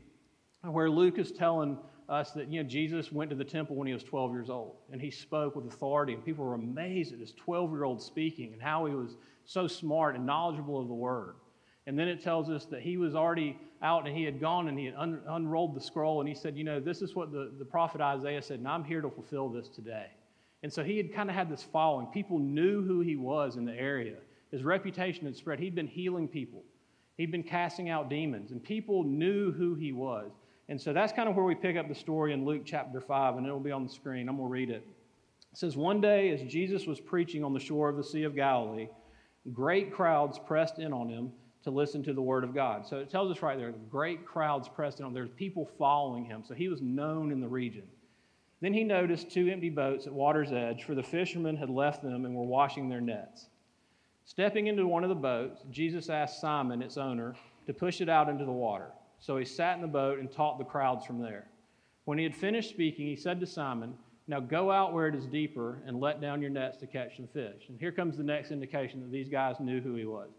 where 0.62 0.90
Luke 0.90 1.19
is 1.19 1.32
telling 1.32 1.78
us 2.08 2.32
that 2.32 2.50
you 2.50 2.62
know 2.62 2.69
Jesus 2.69 3.12
went 3.12 3.31
to 3.31 3.37
the 3.37 3.44
temple 3.44 3.76
when 3.76 3.87
he 3.87 3.94
was 3.94 4.02
12 4.02 4.32
years 4.32 4.50
old 4.50 4.76
and 4.90 5.00
he 5.00 5.10
spoke 5.10 5.56
with 5.56 5.66
authority 5.66 6.12
and 6.12 6.25
people 6.25 6.44
were 6.44 6.54
amazed 6.54 7.12
at 7.12 7.19
this 7.19 7.32
12 7.32 7.70
year 7.70 7.84
old 7.84 8.02
speaking 8.02 8.52
and 8.52 8.60
how 8.62 8.87
he 8.87 8.94
was 8.94 9.16
so 9.44 9.66
smart 9.66 10.14
and 10.14 10.26
knowledgeable 10.26 10.81
of 10.81 10.88
the 10.88 10.94
word 10.94 11.34
and 11.87 11.99
then 11.99 12.08
it 12.08 12.22
tells 12.22 12.49
us 12.49 12.64
that 12.66 12.81
he 12.81 12.96
was 12.96 13.14
already 13.14 13.58
out 13.82 14.06
and 14.06 14.16
he 14.16 14.22
had 14.22 14.40
gone 14.40 14.69
and 14.69 14.78
he 14.78 14.87
had 14.87 14.94
un- 14.96 15.20
unrolled 15.28 15.75
the 15.75 15.81
scroll 15.81 16.20
and 16.20 16.28
he 16.28 16.34
said, 16.34 16.56
You 16.56 16.64
know, 16.64 16.81
this 16.81 17.02
is 17.02 17.16
what 17.16 17.32
the, 17.32 17.52
the 17.58 17.64
prophet 17.64 18.00
Isaiah 18.00 18.43
said, 18.43 18.60
and 18.60 18.69
I'm 18.69 18.84
here 18.84 19.00
to 19.00 19.10
fulfill 19.10 19.49
this 19.49 19.69
today. 19.69 20.06
And 20.62 20.72
so 20.72 20.84
he 20.84 20.96
had 20.96 21.12
kind 21.12 21.28
of 21.28 21.34
had 21.34 21.50
this 21.50 21.62
following. 21.64 22.06
People 22.06 22.38
knew 22.38 22.84
who 22.84 23.00
he 23.00 23.16
was 23.16 23.56
in 23.56 23.64
the 23.64 23.75
area. 23.75 24.16
His 24.52 24.62
reputation 24.62 25.26
had 25.26 25.37
spread. 25.37 25.58
He'd 25.58 25.75
been 25.75 25.88
healing 25.88 26.28
people, 26.28 26.62
he'd 27.16 27.32
been 27.32 27.43
casting 27.43 27.88
out 27.88 28.08
demons, 28.08 28.52
and 28.52 28.62
people 28.62 29.02
knew 29.02 29.50
who 29.50 29.75
he 29.75 29.93
was. 29.93 30.31
And 30.69 30.81
so 30.81 30.93
that's 30.93 31.12
kind 31.12 31.29
of 31.29 31.35
where 31.35 31.44
we 31.44 31.55
pick 31.55 31.76
up 31.76 31.88
the 31.88 31.94
story 31.94 32.32
in 32.32 32.44
Luke 32.44 32.62
chapter 32.64 33.00
5, 33.00 33.37
and 33.37 33.47
it'll 33.47 33.61
be 33.61 33.73
on 33.73 33.85
the 33.85 33.93
screen. 33.93 34.29
I'm 34.29 34.37
going 34.37 34.49
to 34.49 34.53
read 34.53 34.70
it. 34.70 34.87
It 35.53 35.59
says, 35.59 35.76
One 35.76 36.00
day, 36.00 36.31
as 36.31 36.43
Jesus 36.50 36.87
was 36.87 37.00
preaching 37.00 37.44
on 37.44 37.53
the 37.53 37.61
shore 37.61 37.88
of 37.88 37.97
the 37.97 38.05
Sea 38.05 38.23
of 38.23 38.35
Galilee, 38.35 38.88
great 39.53 39.93
crowds 39.93 40.38
pressed 40.38 40.79
in 40.79 40.93
on 40.93 41.09
him 41.09 41.32
to 41.64 41.70
listen 41.70 42.03
to 42.05 42.12
the 42.12 42.23
word 42.23 42.44
of 42.44 42.55
God. 42.55 42.87
So 42.87 42.99
it 42.99 43.11
tells 43.11 43.31
us 43.31 43.43
right 43.43 43.59
there, 43.59 43.73
great 43.91 44.25
crowds 44.25 44.69
pressed 44.69 44.99
in 44.99 45.05
on. 45.05 45.11
him. 45.11 45.14
There's 45.14 45.31
people 45.31 45.69
following 45.79 46.25
him. 46.25 46.43
So 46.47 46.55
he 46.55 46.69
was 46.69 46.81
known 46.81 47.32
in 47.32 47.41
the 47.41 47.49
region. 47.49 47.85
Then 48.61 48.73
he 48.73 48.85
noticed 48.85 49.31
two 49.31 49.49
empty 49.49 49.70
boats 49.70 50.06
at 50.06 50.12
water's 50.12 50.53
edge, 50.53 50.85
for 50.85 50.94
the 50.94 51.03
fishermen 51.03 51.56
had 51.56 51.69
left 51.69 52.03
them 52.03 52.25
and 52.25 52.35
were 52.35 52.44
washing 52.44 52.88
their 52.88 53.00
nets. 53.00 53.49
Stepping 54.25 54.69
into 54.69 54.87
one 54.87 55.03
of 55.03 55.09
the 55.09 55.17
boats, 55.17 55.62
Jesus 55.70 56.09
asked 56.09 56.41
Simon, 56.41 56.81
its 56.81 56.97
owner, 56.97 57.35
to 57.67 57.75
push 57.75 58.00
it 58.00 58.09
out 58.09 58.29
into 58.29 58.44
the 58.44 58.53
water. 58.53 58.93
So 59.22 59.36
he 59.36 59.44
sat 59.44 59.76
in 59.76 59.82
the 59.82 59.88
boat 59.88 60.19
and 60.19 60.30
taught 60.30 60.58
the 60.58 60.64
crowds 60.64 61.06
from 61.06 61.20
there. 61.20 61.46
When 62.06 62.19
he 62.19 62.24
had 62.24 62.34
finished 62.34 62.70
speaking, 62.70 63.06
he 63.06 63.14
said 63.14 63.38
to 63.38 63.46
Simon, 63.46 63.94
Now 64.26 64.40
go 64.40 64.72
out 64.72 64.92
where 64.92 65.06
it 65.06 65.14
is 65.14 65.26
deeper 65.26 65.80
and 65.86 66.00
let 66.00 66.20
down 66.20 66.42
your 66.42 66.50
nets 66.50 66.76
to 66.78 66.88
catch 66.88 67.16
some 67.16 67.28
fish. 67.28 67.69
And 67.69 67.78
here 67.78 67.92
comes 67.92 68.16
the 68.16 68.24
next 68.24 68.50
indication 68.50 69.00
that 69.00 69.12
these 69.12 69.28
guys 69.28 69.61
knew 69.61 69.80
who 69.80 69.94
he 69.94 70.06
was. 70.06 70.30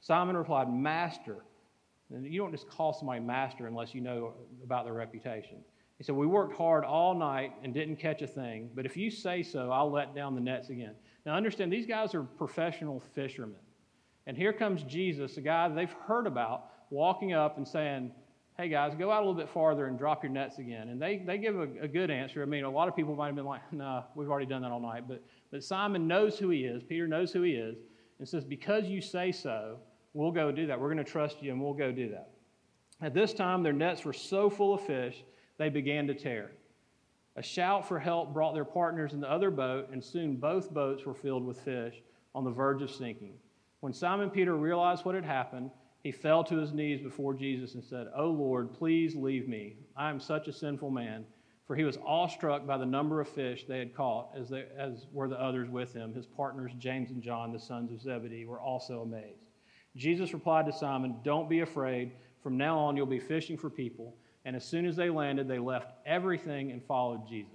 Simon 0.00 0.36
replied, 0.36 0.72
Master. 0.72 1.38
And 2.14 2.24
you 2.24 2.40
don't 2.40 2.52
just 2.52 2.68
call 2.70 2.92
somebody 2.92 3.20
master 3.20 3.66
unless 3.66 3.92
you 3.92 4.00
know 4.00 4.32
about 4.62 4.84
their 4.84 4.94
reputation. 4.94 5.58
He 5.98 6.04
said, 6.04 6.14
We 6.14 6.26
worked 6.28 6.56
hard 6.56 6.84
all 6.84 7.16
night 7.18 7.54
and 7.64 7.74
didn't 7.74 7.96
catch 7.96 8.22
a 8.22 8.26
thing, 8.28 8.70
but 8.72 8.86
if 8.86 8.96
you 8.96 9.10
say 9.10 9.42
so, 9.42 9.72
I'll 9.72 9.90
let 9.90 10.14
down 10.14 10.36
the 10.36 10.40
nets 10.40 10.70
again. 10.70 10.94
Now, 11.26 11.34
understand, 11.34 11.72
these 11.72 11.86
guys 11.86 12.14
are 12.14 12.22
professional 12.22 13.00
fishermen. 13.00 13.58
And 14.28 14.36
here 14.36 14.52
comes 14.52 14.84
Jesus, 14.84 15.38
a 15.38 15.40
guy 15.40 15.68
they've 15.68 15.92
heard 16.06 16.28
about, 16.28 16.66
walking 16.90 17.32
up 17.32 17.56
and 17.56 17.66
saying, 17.66 18.12
Hey 18.58 18.68
guys, 18.68 18.94
go 18.96 19.12
out 19.12 19.18
a 19.18 19.24
little 19.26 19.34
bit 19.34 19.48
farther 19.48 19.86
and 19.86 19.96
drop 19.96 20.24
your 20.24 20.32
nets 20.32 20.58
again. 20.58 20.88
And 20.88 21.00
they, 21.00 21.22
they 21.24 21.38
give 21.38 21.56
a, 21.56 21.68
a 21.80 21.86
good 21.86 22.10
answer. 22.10 22.42
I 22.42 22.44
mean, 22.44 22.64
a 22.64 22.70
lot 22.70 22.88
of 22.88 22.96
people 22.96 23.14
might 23.14 23.26
have 23.26 23.36
been 23.36 23.44
like, 23.44 23.60
nah, 23.72 24.02
we've 24.16 24.28
already 24.28 24.46
done 24.46 24.62
that 24.62 24.72
all 24.72 24.80
night. 24.80 25.06
But, 25.06 25.22
but 25.52 25.62
Simon 25.62 26.08
knows 26.08 26.38
who 26.38 26.50
he 26.50 26.64
is. 26.64 26.82
Peter 26.82 27.06
knows 27.06 27.32
who 27.32 27.42
he 27.42 27.52
is 27.52 27.76
and 28.18 28.28
says, 28.28 28.44
Because 28.44 28.86
you 28.86 29.00
say 29.00 29.30
so, 29.30 29.78
We'll 30.14 30.32
go 30.32 30.50
do 30.50 30.66
that. 30.66 30.80
We're 30.80 30.92
going 30.92 31.04
to 31.04 31.10
trust 31.10 31.42
you 31.42 31.52
and 31.52 31.60
we'll 31.60 31.74
go 31.74 31.92
do 31.92 32.08
that. 32.10 32.30
At 33.00 33.14
this 33.14 33.32
time, 33.32 33.62
their 33.62 33.72
nets 33.72 34.04
were 34.04 34.12
so 34.12 34.50
full 34.50 34.74
of 34.74 34.80
fish, 34.80 35.22
they 35.58 35.68
began 35.68 36.06
to 36.08 36.14
tear. 36.14 36.50
A 37.36 37.42
shout 37.42 37.86
for 37.86 38.00
help 38.00 38.32
brought 38.32 38.54
their 38.54 38.64
partners 38.64 39.12
in 39.12 39.20
the 39.20 39.30
other 39.30 39.50
boat, 39.50 39.90
and 39.92 40.02
soon 40.02 40.36
both 40.36 40.74
boats 40.74 41.04
were 41.04 41.14
filled 41.14 41.44
with 41.44 41.60
fish 41.60 42.02
on 42.34 42.42
the 42.42 42.50
verge 42.50 42.82
of 42.82 42.90
sinking. 42.90 43.34
When 43.78 43.92
Simon 43.92 44.28
Peter 44.28 44.56
realized 44.56 45.04
what 45.04 45.14
had 45.14 45.24
happened, 45.24 45.70
he 46.08 46.12
fell 46.12 46.42
to 46.42 46.56
his 46.56 46.72
knees 46.72 47.02
before 47.02 47.34
Jesus 47.34 47.74
and 47.74 47.84
said, 47.84 48.06
Oh 48.16 48.30
Lord, 48.30 48.72
please 48.72 49.14
leave 49.14 49.46
me. 49.46 49.76
I 49.94 50.08
am 50.08 50.18
such 50.18 50.48
a 50.48 50.52
sinful 50.54 50.90
man. 50.90 51.26
For 51.66 51.76
he 51.76 51.84
was 51.84 51.98
awestruck 52.02 52.66
by 52.66 52.78
the 52.78 52.86
number 52.86 53.20
of 53.20 53.28
fish 53.28 53.66
they 53.68 53.78
had 53.78 53.94
caught, 53.94 54.30
as, 54.34 54.48
they, 54.48 54.64
as 54.78 55.04
were 55.12 55.28
the 55.28 55.38
others 55.38 55.68
with 55.68 55.92
him. 55.92 56.14
His 56.14 56.24
partners, 56.24 56.72
James 56.78 57.10
and 57.10 57.22
John, 57.22 57.52
the 57.52 57.58
sons 57.58 57.92
of 57.92 58.00
Zebedee, 58.00 58.46
were 58.46 58.58
also 58.58 59.02
amazed. 59.02 59.50
Jesus 59.96 60.32
replied 60.32 60.64
to 60.64 60.72
Simon, 60.72 61.16
Don't 61.22 61.50
be 61.50 61.60
afraid. 61.60 62.12
From 62.42 62.56
now 62.56 62.78
on, 62.78 62.96
you'll 62.96 63.04
be 63.04 63.20
fishing 63.20 63.58
for 63.58 63.68
people. 63.68 64.16
And 64.46 64.56
as 64.56 64.64
soon 64.64 64.86
as 64.86 64.96
they 64.96 65.10
landed, 65.10 65.46
they 65.46 65.58
left 65.58 65.92
everything 66.06 66.72
and 66.72 66.82
followed 66.82 67.28
Jesus. 67.28 67.52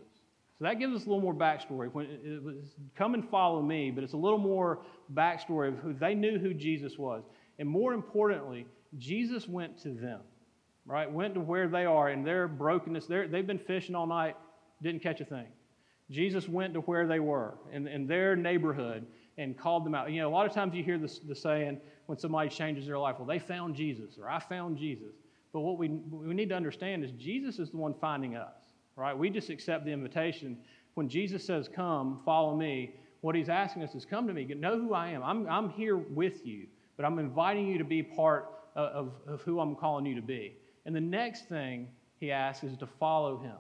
So 0.59 0.65
that 0.65 0.77
gives 0.77 0.95
us 0.95 1.07
a 1.07 1.09
little 1.09 1.23
more 1.23 1.33
backstory. 1.33 1.91
When 1.91 2.05
it 2.05 2.43
was 2.43 2.75
come 2.95 3.15
and 3.15 3.27
follow 3.27 3.63
me, 3.63 3.89
but 3.89 4.03
it's 4.03 4.13
a 4.13 4.17
little 4.17 4.37
more 4.37 4.83
backstory 5.11 5.69
of 5.69 5.79
who 5.79 5.93
they 5.93 6.13
knew 6.13 6.37
who 6.37 6.53
Jesus 6.53 6.99
was. 6.99 7.23
And 7.59 7.69
more 7.69 7.93
importantly, 7.93 8.65
Jesus 8.97 9.47
went 9.47 9.77
to 9.83 9.89
them, 9.89 10.21
right? 10.85 11.11
Went 11.11 11.33
to 11.35 11.39
where 11.39 11.67
they 11.67 11.85
are 11.85 12.09
in 12.09 12.23
their 12.23 12.47
brokenness. 12.47 13.07
they 13.07 13.27
they've 13.27 13.47
been 13.47 13.59
fishing 13.59 13.95
all 13.95 14.07
night, 14.07 14.35
didn't 14.81 15.01
catch 15.01 15.21
a 15.21 15.25
thing. 15.25 15.47
Jesus 16.11 16.47
went 16.47 16.73
to 16.73 16.81
where 16.81 17.07
they 17.07 17.19
were 17.19 17.55
in, 17.71 17.87
in 17.87 18.07
their 18.07 18.35
neighborhood 18.35 19.05
and 19.37 19.57
called 19.57 19.85
them 19.85 19.95
out. 19.95 20.11
You 20.11 20.21
know, 20.21 20.29
a 20.29 20.31
lot 20.31 20.45
of 20.45 20.53
times 20.53 20.75
you 20.75 20.83
hear 20.83 20.97
this, 20.97 21.19
the 21.19 21.35
saying 21.35 21.79
when 22.05 22.17
somebody 22.17 22.49
changes 22.49 22.85
their 22.85 22.99
life, 22.99 23.15
well, 23.17 23.27
they 23.27 23.39
found 23.39 23.75
Jesus 23.75 24.17
or 24.19 24.29
I 24.29 24.39
found 24.39 24.77
Jesus. 24.77 25.13
But 25.51 25.61
what 25.61 25.77
we, 25.77 25.87
what 25.87 26.27
we 26.27 26.33
need 26.33 26.49
to 26.49 26.55
understand 26.55 27.03
is 27.03 27.11
Jesus 27.11 27.59
is 27.59 27.71
the 27.71 27.77
one 27.77 27.93
finding 27.93 28.35
us, 28.35 28.55
right? 28.95 29.17
We 29.17 29.29
just 29.29 29.49
accept 29.49 29.85
the 29.85 29.91
invitation. 29.91 30.57
When 30.95 31.07
Jesus 31.07 31.45
says, 31.45 31.69
Come, 31.73 32.21
follow 32.25 32.55
me, 32.55 32.95
what 33.21 33.35
he's 33.35 33.49
asking 33.49 33.83
us 33.83 33.95
is, 33.95 34.03
Come 34.05 34.27
to 34.27 34.33
me, 34.33 34.45
know 34.45 34.79
who 34.79 34.93
I 34.93 35.09
am. 35.09 35.23
I'm, 35.23 35.47
I'm 35.47 35.69
here 35.69 35.97
with 35.97 36.45
you, 36.45 36.67
but 37.03 37.11
I'm 37.11 37.19
inviting 37.19 37.67
you 37.67 37.77
to 37.79 37.83
be 37.83 38.01
part 38.01 38.53
of, 38.77 39.11
of 39.27 39.41
who 39.41 39.59
I'm 39.59 39.75
calling 39.75 40.05
you 40.05 40.15
to 40.15 40.21
be. 40.21 40.55
And 40.85 40.95
the 40.95 41.01
next 41.01 41.49
thing 41.49 41.89
he 42.17 42.31
asks 42.31 42.63
is 42.63 42.77
to 42.77 42.87
follow 42.87 43.39
him. 43.39 43.57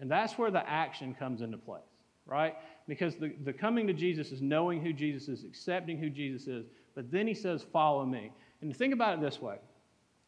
And 0.00 0.10
that's 0.10 0.38
where 0.38 0.50
the 0.50 0.66
action 0.66 1.14
comes 1.14 1.42
into 1.42 1.58
place, 1.58 1.82
right? 2.24 2.54
Because 2.88 3.16
the, 3.16 3.34
the 3.44 3.52
coming 3.52 3.86
to 3.86 3.92
Jesus 3.92 4.32
is 4.32 4.40
knowing 4.40 4.80
who 4.80 4.94
Jesus 4.94 5.28
is, 5.28 5.44
accepting 5.44 5.98
who 5.98 6.08
Jesus 6.08 6.46
is, 6.46 6.64
but 6.94 7.10
then 7.10 7.26
he 7.26 7.34
says, 7.34 7.66
Follow 7.70 8.06
me. 8.06 8.32
And 8.62 8.74
think 8.74 8.94
about 8.94 9.18
it 9.18 9.20
this 9.20 9.42
way 9.42 9.58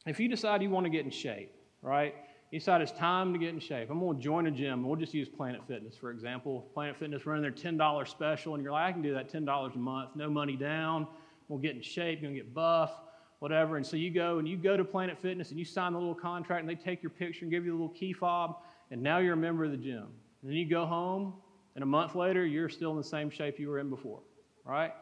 if 0.04 0.20
you 0.20 0.28
decide 0.28 0.62
you 0.62 0.68
want 0.68 0.84
to 0.84 0.90
get 0.90 1.06
in 1.06 1.10
shape, 1.10 1.50
right? 1.80 2.14
You 2.50 2.58
decide 2.58 2.82
it's 2.82 2.92
time 2.92 3.32
to 3.32 3.38
get 3.38 3.48
in 3.48 3.60
shape. 3.60 3.88
I'm 3.90 3.98
going 3.98 4.18
to 4.18 4.22
join 4.22 4.46
a 4.46 4.50
gym. 4.50 4.87
We'll 4.87 4.96
just 4.96 5.14
use 5.14 5.28
Planet 5.30 5.62
Fitness, 5.66 5.96
for 5.96 6.10
example. 6.10 6.68
Planet 6.75 6.98
Fitness 6.98 7.25
running 7.25 7.42
their 7.42 7.50
$10 7.50 8.08
special, 8.08 8.54
and 8.54 8.62
you're 8.62 8.72
like, 8.72 8.90
I 8.90 8.92
can 8.92 9.00
do 9.00 9.14
that 9.14 9.32
$10 9.32 9.75
a 9.75 9.78
month, 9.78 10.10
no 10.16 10.28
money 10.28 10.56
down. 10.56 11.06
We'll 11.49 11.59
get 11.59 11.75
in 11.75 11.83
shape, 11.83 12.21
you're 12.21 12.31
to 12.31 12.37
get 12.37 12.55
buff, 12.55 12.93
whatever. 13.38 13.76
And 13.76 13.87
so 13.87 13.97
you 13.97 14.11
go 14.11 14.38
and 14.38 14.49
you 14.49 14.57
go 14.57 14.76
to 14.76 14.85
Planet 14.85 15.19
Fitness 15.19 15.50
and 15.50 15.59
you 15.59 15.64
sign 15.64 15.93
the 15.93 15.99
little 15.99 16.14
contract, 16.14 16.61
and 16.61 16.69
they 16.69 16.75
take 16.75 17.02
your 17.02 17.11
picture 17.11 17.45
and 17.45 17.50
give 17.50 17.64
you 17.64 17.71
the 17.71 17.76
little 17.76 17.95
key 17.95 18.12
fob, 18.12 18.57
and 18.90 19.02
now 19.02 19.19
you're 19.19 19.35
a 19.35 19.37
member 19.37 19.64
of 19.64 19.71
the 19.71 19.76
gym. 19.76 20.09
And 20.43 20.50
then 20.50 20.57
you 20.57 20.69
go 20.69 20.87
home, 20.87 21.35
and 21.75 21.83
a 21.83 21.87
month 21.87 22.14
later, 22.14 22.45
you're 22.45 22.69
still 22.69 22.90
in 22.90 22.97
the 22.97 23.05
same 23.05 23.31
shape 23.31 23.59
you 23.59 23.69
were 23.69 23.78
in 23.78 23.90
before, 23.90 24.21
right? 24.64 24.93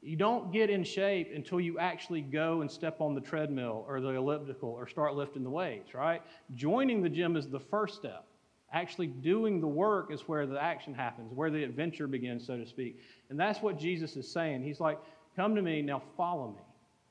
You 0.00 0.16
don't 0.16 0.52
get 0.52 0.70
in 0.70 0.84
shape 0.84 1.32
until 1.34 1.60
you 1.60 1.78
actually 1.78 2.20
go 2.20 2.60
and 2.60 2.70
step 2.70 3.00
on 3.00 3.14
the 3.14 3.20
treadmill 3.20 3.84
or 3.88 4.00
the 4.00 4.10
elliptical 4.10 4.68
or 4.68 4.86
start 4.86 5.16
lifting 5.16 5.42
the 5.42 5.50
weights, 5.50 5.92
right? 5.94 6.22
Joining 6.54 7.02
the 7.02 7.08
gym 7.08 7.36
is 7.36 7.48
the 7.48 7.58
first 7.58 7.96
step. 7.96 8.24
Actually, 8.72 9.08
doing 9.08 9.60
the 9.60 9.66
work 9.66 10.12
is 10.12 10.28
where 10.28 10.46
the 10.46 10.62
action 10.62 10.94
happens, 10.94 11.32
where 11.32 11.50
the 11.50 11.64
adventure 11.64 12.06
begins, 12.06 12.46
so 12.46 12.56
to 12.56 12.66
speak. 12.66 13.00
And 13.30 13.40
that's 13.40 13.60
what 13.60 13.78
Jesus 13.78 14.14
is 14.16 14.30
saying. 14.30 14.62
He's 14.62 14.78
like, 14.78 14.98
Come 15.38 15.54
to 15.54 15.62
me, 15.62 15.82
now 15.82 16.02
follow 16.16 16.48
me, 16.48 16.62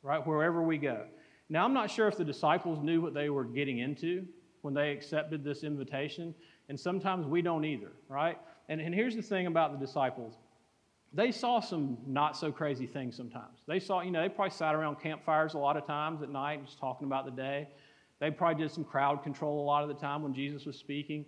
right? 0.04 0.28
Wherever 0.28 0.62
we 0.62 0.78
go. 0.78 1.06
Now, 1.48 1.64
I'm 1.64 1.74
not 1.74 1.90
sure 1.90 2.10
if 2.10 2.18
the 2.18 2.26
disciples 2.26 2.84
knew 2.84 3.00
what 3.00 3.14
they 3.14 3.30
were 3.30 3.46
getting 3.46 3.80
into 3.80 4.26
when 4.64 4.74
they 4.74 4.92
accepted 4.92 5.46
this 5.46 5.64
invitation, 5.64 6.36
and 6.68 6.78
sometimes 6.78 7.26
we 7.26 7.42
don't 7.42 7.64
either, 7.64 7.94
right? 8.10 8.38
And, 8.68 8.82
and 8.82 8.94
here's 8.94 9.16
the 9.16 9.22
thing 9.22 9.48
about 9.48 9.80
the 9.80 9.86
disciples 9.86 10.34
they 11.14 11.32
saw 11.32 11.62
some 11.62 11.98
not 12.06 12.36
so 12.36 12.52
crazy 12.52 12.86
things 12.86 13.16
sometimes. 13.16 13.60
They 13.66 13.80
saw, 13.80 14.02
you 14.02 14.12
know, 14.12 14.22
they 14.22 14.28
probably 14.28 14.52
sat 14.52 14.76
around 14.76 15.00
campfires 15.00 15.54
a 15.54 15.58
lot 15.58 15.78
of 15.78 15.88
times 15.88 16.22
at 16.22 16.30
night 16.30 16.66
just 16.66 16.80
talking 16.80 17.08
about 17.08 17.24
the 17.24 17.32
day. 17.32 17.70
They 18.20 18.30
probably 18.30 18.62
did 18.62 18.74
some 18.74 18.84
crowd 18.84 19.24
control 19.24 19.64
a 19.64 19.66
lot 19.66 19.84
of 19.84 19.88
the 19.88 19.96
time 19.96 20.22
when 20.22 20.34
Jesus 20.34 20.66
was 20.66 20.76
speaking. 20.76 21.26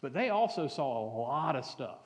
But 0.00 0.14
they 0.14 0.30
also 0.30 0.68
saw 0.68 1.02
a 1.02 1.04
lot 1.20 1.56
of 1.56 1.64
stuff, 1.64 1.98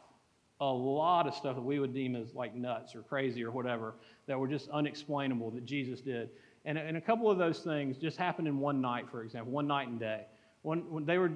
a 0.62 0.72
lot 0.72 1.26
of 1.26 1.34
stuff 1.34 1.56
that 1.56 1.62
we 1.62 1.80
would 1.80 1.92
deem 1.92 2.14
as 2.14 2.34
like 2.34 2.54
nuts 2.54 2.94
or 2.94 3.02
crazy 3.02 3.42
or 3.44 3.50
whatever 3.50 3.94
that 4.26 4.38
were 4.38 4.46
just 4.46 4.68
unexplainable 4.68 5.50
that 5.50 5.64
Jesus 5.64 6.00
did. 6.00 6.30
And, 6.64 6.78
and 6.78 6.96
a 6.96 7.00
couple 7.00 7.28
of 7.28 7.36
those 7.36 7.58
things 7.58 7.98
just 7.98 8.16
happened 8.16 8.46
in 8.46 8.60
one 8.60 8.80
night, 8.80 9.06
for 9.10 9.24
example, 9.24 9.52
one 9.52 9.66
night 9.66 9.88
and 9.88 9.98
day. 9.98 10.24
When, 10.62 10.88
when 10.88 11.04
they 11.04 11.18
were, 11.18 11.32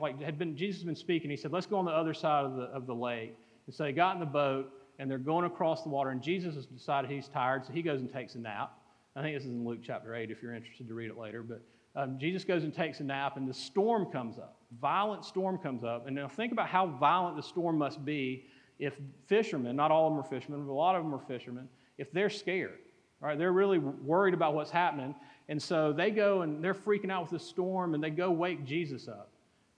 like, 0.00 0.22
had 0.22 0.38
been, 0.38 0.56
Jesus 0.56 0.80
had 0.80 0.86
been 0.86 0.96
speaking, 0.96 1.28
he 1.28 1.36
said, 1.36 1.52
let's 1.52 1.66
go 1.66 1.76
on 1.76 1.84
the 1.84 1.90
other 1.90 2.14
side 2.14 2.46
of 2.46 2.56
the, 2.56 2.62
of 2.62 2.86
the 2.86 2.94
lake. 2.94 3.36
And 3.66 3.74
so 3.74 3.84
they 3.84 3.92
got 3.92 4.14
in 4.14 4.20
the 4.20 4.26
boat 4.26 4.72
and 4.98 5.10
they're 5.10 5.18
going 5.18 5.44
across 5.44 5.82
the 5.82 5.90
water, 5.90 6.08
and 6.08 6.22
Jesus 6.22 6.54
has 6.54 6.64
decided 6.64 7.10
he's 7.10 7.28
tired, 7.28 7.66
so 7.66 7.72
he 7.74 7.82
goes 7.82 8.00
and 8.00 8.10
takes 8.10 8.34
a 8.34 8.38
nap. 8.38 8.72
I 9.14 9.20
think 9.20 9.36
this 9.36 9.44
is 9.44 9.50
in 9.50 9.66
Luke 9.66 9.80
chapter 9.82 10.14
8 10.14 10.30
if 10.30 10.42
you're 10.42 10.54
interested 10.54 10.88
to 10.88 10.94
read 10.94 11.10
it 11.10 11.18
later. 11.18 11.42
But 11.42 11.60
um, 11.94 12.18
Jesus 12.18 12.44
goes 12.44 12.64
and 12.64 12.72
takes 12.72 13.00
a 13.00 13.04
nap, 13.04 13.36
and 13.36 13.46
the 13.46 13.52
storm 13.52 14.06
comes 14.06 14.38
up. 14.38 14.55
Violent 14.80 15.24
storm 15.24 15.58
comes 15.58 15.84
up. 15.84 16.06
And 16.06 16.16
now 16.16 16.28
think 16.28 16.52
about 16.52 16.68
how 16.68 16.86
violent 16.86 17.36
the 17.36 17.42
storm 17.42 17.78
must 17.78 18.04
be 18.04 18.46
if 18.78 18.94
fishermen, 19.26 19.76
not 19.76 19.90
all 19.90 20.06
of 20.06 20.12
them 20.12 20.20
are 20.20 20.28
fishermen, 20.28 20.66
but 20.66 20.72
a 20.72 20.74
lot 20.74 20.96
of 20.96 21.02
them 21.02 21.14
are 21.14 21.20
fishermen, 21.26 21.68
if 21.98 22.12
they're 22.12 22.30
scared. 22.30 22.78
Right? 23.20 23.38
They're 23.38 23.52
really 23.52 23.78
worried 23.78 24.34
about 24.34 24.54
what's 24.54 24.70
happening. 24.70 25.14
And 25.48 25.62
so 25.62 25.92
they 25.92 26.10
go 26.10 26.42
and 26.42 26.62
they're 26.62 26.74
freaking 26.74 27.10
out 27.10 27.22
with 27.22 27.30
the 27.30 27.46
storm, 27.46 27.94
and 27.94 28.04
they 28.04 28.10
go 28.10 28.30
wake 28.30 28.64
Jesus 28.64 29.08
up. 29.08 29.30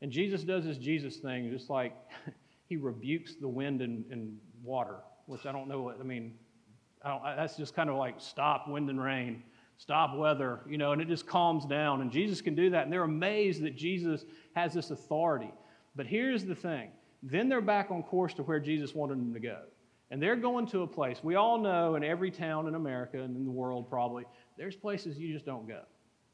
And 0.02 0.11
Jesus 0.11 0.42
does 0.42 0.64
this 0.64 0.76
Jesus 0.76 1.16
thing, 1.16 1.50
just 1.50 1.71
like 1.71 1.95
he 2.68 2.76
rebukes 2.76 3.37
the 3.37 3.49
wind 3.49 3.80
and, 3.83 4.04
and 4.11 4.37
water 4.64 4.97
which 5.28 5.45
I 5.45 5.52
don't 5.52 5.68
know 5.68 5.83
what, 5.83 5.99
I 6.00 6.04
mean, 6.04 6.33
I 7.04 7.35
that's 7.37 7.57
just 7.57 7.76
kind 7.76 7.90
of 7.90 7.97
like 7.97 8.14
stop 8.18 8.66
wind 8.66 8.88
and 8.88 9.00
rain, 9.00 9.42
stop 9.78 10.16
weather, 10.16 10.61
you 10.68 10.76
know, 10.76 10.92
and 10.92 11.00
it 11.00 11.08
just 11.08 11.26
calms 11.26 11.64
down. 11.64 12.02
And 12.02 12.11
Jesus 12.11 12.40
can 12.40 12.54
do 12.54 12.70
that. 12.70 12.85
And 12.85 12.92
they're 12.92 13.04
amazed 13.04 13.62
that 13.62 13.76
Jesus 13.76 14.25
has 14.54 14.75
this 14.75 14.90
authority. 14.90 15.52
But 15.97 16.06
here's 16.06 16.44
the 16.44 16.54
thing 16.54 16.90
then 17.23 17.49
they're 17.49 17.61
back 17.61 17.90
on 17.90 18.02
course 18.04 18.35
to 18.35 18.42
where 18.42 18.61
Jesus 18.61 18.94
wanted 18.94 19.18
them 19.18 19.32
to 19.35 19.40
go. 19.40 19.62
And 20.11 20.23
they're 20.23 20.37
going 20.37 20.66
to 20.68 20.82
a 20.82 20.87
place, 20.87 21.18
we 21.23 21.35
all 21.35 21.58
know 21.58 21.97
in 21.97 22.04
every 22.04 22.30
town 22.30 22.68
in 22.68 22.75
America 22.75 23.20
and 23.20 23.37
in 23.37 23.44
the 23.44 23.50
world 23.50 23.90
probably, 23.90 24.25
there's 24.56 24.76
places 24.76 25.18
you 25.18 25.32
just 25.32 25.44
don't 25.44 25.66
go, 25.66 25.82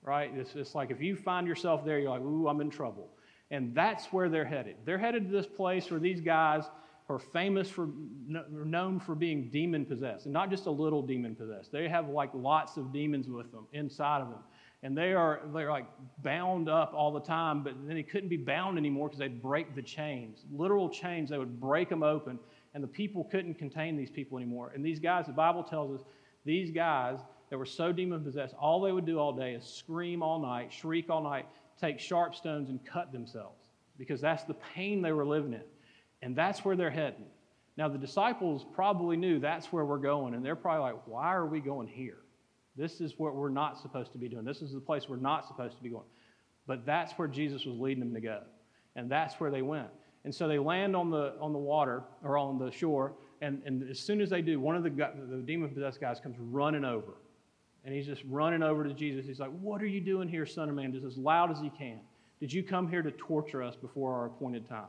right? 0.02 0.30
It's 0.34 0.52
just 0.52 0.74
like 0.74 0.90
if 0.90 1.00
you 1.00 1.16
find 1.16 1.46
yourself 1.46 1.84
there, 1.84 1.98
you're 1.98 2.10
like, 2.10 2.20
ooh, 2.20 2.46
I'm 2.46 2.60
in 2.60 2.70
trouble. 2.70 3.08
And 3.50 3.74
that's 3.74 4.06
where 4.06 4.28
they're 4.28 4.44
headed. 4.44 4.76
They're 4.84 4.98
headed 4.98 5.26
to 5.26 5.32
this 5.32 5.46
place 5.46 5.90
where 5.90 6.00
these 6.00 6.20
guys 6.20 6.64
are 7.08 7.18
famous 7.18 7.68
for, 7.68 7.88
known 8.26 8.99
for 8.99 9.14
being 9.14 9.50
demon 9.50 9.84
possessed, 9.84 10.25
and 10.25 10.32
not 10.32 10.50
just 10.50 10.66
a 10.66 10.70
little 10.70 11.02
demon 11.02 11.34
possessed. 11.34 11.70
They 11.70 11.88
have 11.88 12.08
like 12.08 12.30
lots 12.32 12.76
of 12.76 12.92
demons 12.92 13.28
with 13.28 13.52
them 13.52 13.66
inside 13.73 14.23
of 14.23 14.30
them, 14.30 14.38
and 14.82 14.96
they 14.96 15.12
are 15.12 15.42
they're 15.52 15.70
like 15.70 15.87
bound 16.23 16.68
up 16.68 16.94
all 16.94 17.12
the 17.12 17.20
time. 17.20 17.62
But 17.62 17.75
then 17.87 17.96
they 17.96 18.02
couldn't 18.02 18.30
be 18.30 18.38
bound 18.38 18.78
anymore 18.78 19.08
because 19.08 19.18
they'd 19.18 19.42
break 19.42 19.75
the 19.75 19.82
chains, 19.82 20.46
literal 20.50 20.88
chains. 20.88 21.28
They 21.28 21.38
would 21.38 21.61
break 21.61 21.90
them 21.90 22.02
open, 22.02 22.38
and 22.73 22.82
the 22.82 22.88
people 22.88 23.25
couldn't 23.25 23.54
contain 23.54 23.96
these 23.96 24.11
people 24.11 24.38
anymore. 24.38 24.73
And 24.75 24.84
these 24.84 24.99
guys, 24.99 25.26
the 25.26 25.32
Bible 25.32 25.62
tells 25.62 26.00
us, 26.00 26.06
these 26.46 26.70
guys 26.70 27.18
that 27.50 27.58
were 27.58 27.66
so 27.66 27.92
demon 27.92 28.25
possessed, 28.25 28.54
all 28.58 28.80
they 28.80 28.92
would 28.92 29.04
do 29.04 29.18
all 29.18 29.32
day 29.32 29.52
is 29.52 29.64
scream 29.64 30.23
all 30.23 30.40
night, 30.40 30.73
shriek 30.73 31.11
all 31.11 31.23
night, 31.23 31.46
take 31.78 32.00
sharp 32.00 32.34
stones 32.34 32.70
and 32.70 32.84
cut 32.84 33.12
themselves 33.12 33.68
because 33.99 34.20
that's 34.20 34.44
the 34.44 34.54
pain 34.54 35.02
they 35.02 35.12
were 35.12 35.26
living 35.26 35.52
in. 35.52 35.62
And 36.24 36.34
that's 36.34 36.64
where 36.64 36.74
they're 36.74 36.90
heading. 36.90 37.26
Now, 37.76 37.88
the 37.88 37.98
disciples 37.98 38.64
probably 38.72 39.14
knew 39.14 39.38
that's 39.38 39.70
where 39.72 39.84
we're 39.84 39.98
going, 39.98 40.32
and 40.32 40.42
they're 40.44 40.56
probably 40.56 40.92
like, 40.92 41.06
why 41.06 41.34
are 41.34 41.44
we 41.44 41.60
going 41.60 41.86
here? 41.86 42.16
This 42.76 43.02
is 43.02 43.18
what 43.18 43.36
we're 43.36 43.50
not 43.50 43.78
supposed 43.78 44.10
to 44.12 44.18
be 44.18 44.28
doing. 44.28 44.44
This 44.44 44.62
is 44.62 44.72
the 44.72 44.80
place 44.80 45.06
we're 45.06 45.16
not 45.16 45.46
supposed 45.46 45.76
to 45.76 45.82
be 45.82 45.90
going. 45.90 46.06
But 46.66 46.86
that's 46.86 47.12
where 47.12 47.28
Jesus 47.28 47.66
was 47.66 47.78
leading 47.78 48.00
them 48.02 48.14
to 48.14 48.22
go. 48.22 48.40
And 48.96 49.10
that's 49.10 49.34
where 49.34 49.50
they 49.50 49.60
went. 49.60 49.88
And 50.24 50.34
so 50.34 50.48
they 50.48 50.58
land 50.58 50.96
on 50.96 51.10
the, 51.10 51.34
on 51.40 51.52
the 51.52 51.58
water 51.58 52.04
or 52.22 52.38
on 52.38 52.58
the 52.58 52.70
shore. 52.70 53.12
And, 53.42 53.60
and 53.66 53.88
as 53.90 53.98
soon 53.98 54.22
as 54.22 54.30
they 54.30 54.40
do, 54.40 54.58
one 54.58 54.76
of 54.76 54.82
the, 54.82 54.90
the 54.90 55.42
demon 55.44 55.68
possessed 55.68 56.00
guys 56.00 56.20
comes 56.20 56.36
running 56.38 56.86
over. 56.86 57.12
And 57.84 57.94
he's 57.94 58.06
just 58.06 58.22
running 58.30 58.62
over 58.62 58.84
to 58.84 58.94
Jesus. 58.94 59.26
He's 59.26 59.40
like, 59.40 59.50
What 59.60 59.82
are 59.82 59.86
you 59.86 60.00
doing 60.00 60.26
here, 60.26 60.46
Son 60.46 60.70
of 60.70 60.74
Man? 60.74 60.90
Just 60.90 61.04
as 61.04 61.18
loud 61.18 61.50
as 61.50 61.60
he 61.60 61.68
can. 61.68 62.00
Did 62.40 62.50
you 62.50 62.62
come 62.62 62.88
here 62.88 63.02
to 63.02 63.10
torture 63.10 63.62
us 63.62 63.76
before 63.76 64.14
our 64.14 64.26
appointed 64.26 64.66
time? 64.66 64.86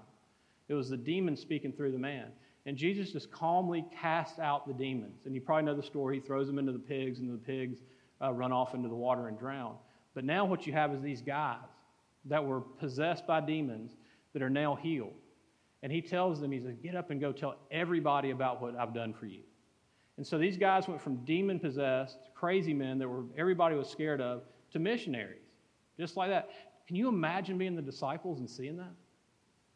It 0.67 0.73
was 0.73 0.89
the 0.89 0.97
demon 0.97 1.35
speaking 1.35 1.71
through 1.71 1.91
the 1.91 1.99
man. 1.99 2.27
And 2.65 2.75
Jesus 2.75 3.11
just 3.11 3.31
calmly 3.31 3.85
casts 4.01 4.39
out 4.39 4.67
the 4.67 4.73
demons. 4.73 5.25
And 5.25 5.35
you 5.35 5.41
probably 5.41 5.65
know 5.65 5.75
the 5.75 5.83
story. 5.83 6.15
He 6.15 6.21
throws 6.21 6.47
them 6.47 6.57
into 6.57 6.71
the 6.71 6.79
pigs, 6.79 7.19
and 7.19 7.31
the 7.31 7.37
pigs 7.37 7.79
uh, 8.21 8.33
run 8.33 8.51
off 8.51 8.73
into 8.73 8.89
the 8.89 8.95
water 8.95 9.27
and 9.27 9.37
drown. 9.37 9.75
But 10.15 10.25
now 10.25 10.45
what 10.45 10.65
you 10.65 10.73
have 10.73 10.93
is 10.93 11.01
these 11.01 11.21
guys 11.21 11.59
that 12.25 12.43
were 12.43 12.61
possessed 12.61 13.27
by 13.27 13.41
demons 13.41 13.91
that 14.33 14.41
are 14.41 14.49
now 14.49 14.75
healed. 14.75 15.13
And 15.83 15.91
he 15.91 16.01
tells 16.01 16.41
them, 16.41 16.51
he 16.51 16.59
says, 16.59 16.75
Get 16.81 16.95
up 16.95 17.11
and 17.11 17.21
go 17.21 17.31
tell 17.31 17.55
everybody 17.69 18.31
about 18.31 18.61
what 18.61 18.75
I've 18.75 18.93
done 18.93 19.13
for 19.13 19.27
you. 19.27 19.41
And 20.17 20.25
so 20.25 20.37
these 20.37 20.57
guys 20.57 20.87
went 20.87 21.01
from 21.01 21.17
demon 21.25 21.59
possessed, 21.59 22.17
crazy 22.33 22.73
men 22.73 22.97
that 22.99 23.07
were 23.07 23.25
everybody 23.37 23.75
was 23.75 23.89
scared 23.89 24.21
of, 24.21 24.43
to 24.71 24.79
missionaries. 24.79 25.41
Just 25.99 26.17
like 26.17 26.29
that. 26.29 26.49
Can 26.87 26.95
you 26.95 27.07
imagine 27.07 27.57
being 27.57 27.75
the 27.75 27.81
disciples 27.81 28.39
and 28.39 28.49
seeing 28.49 28.77
that? 28.77 28.93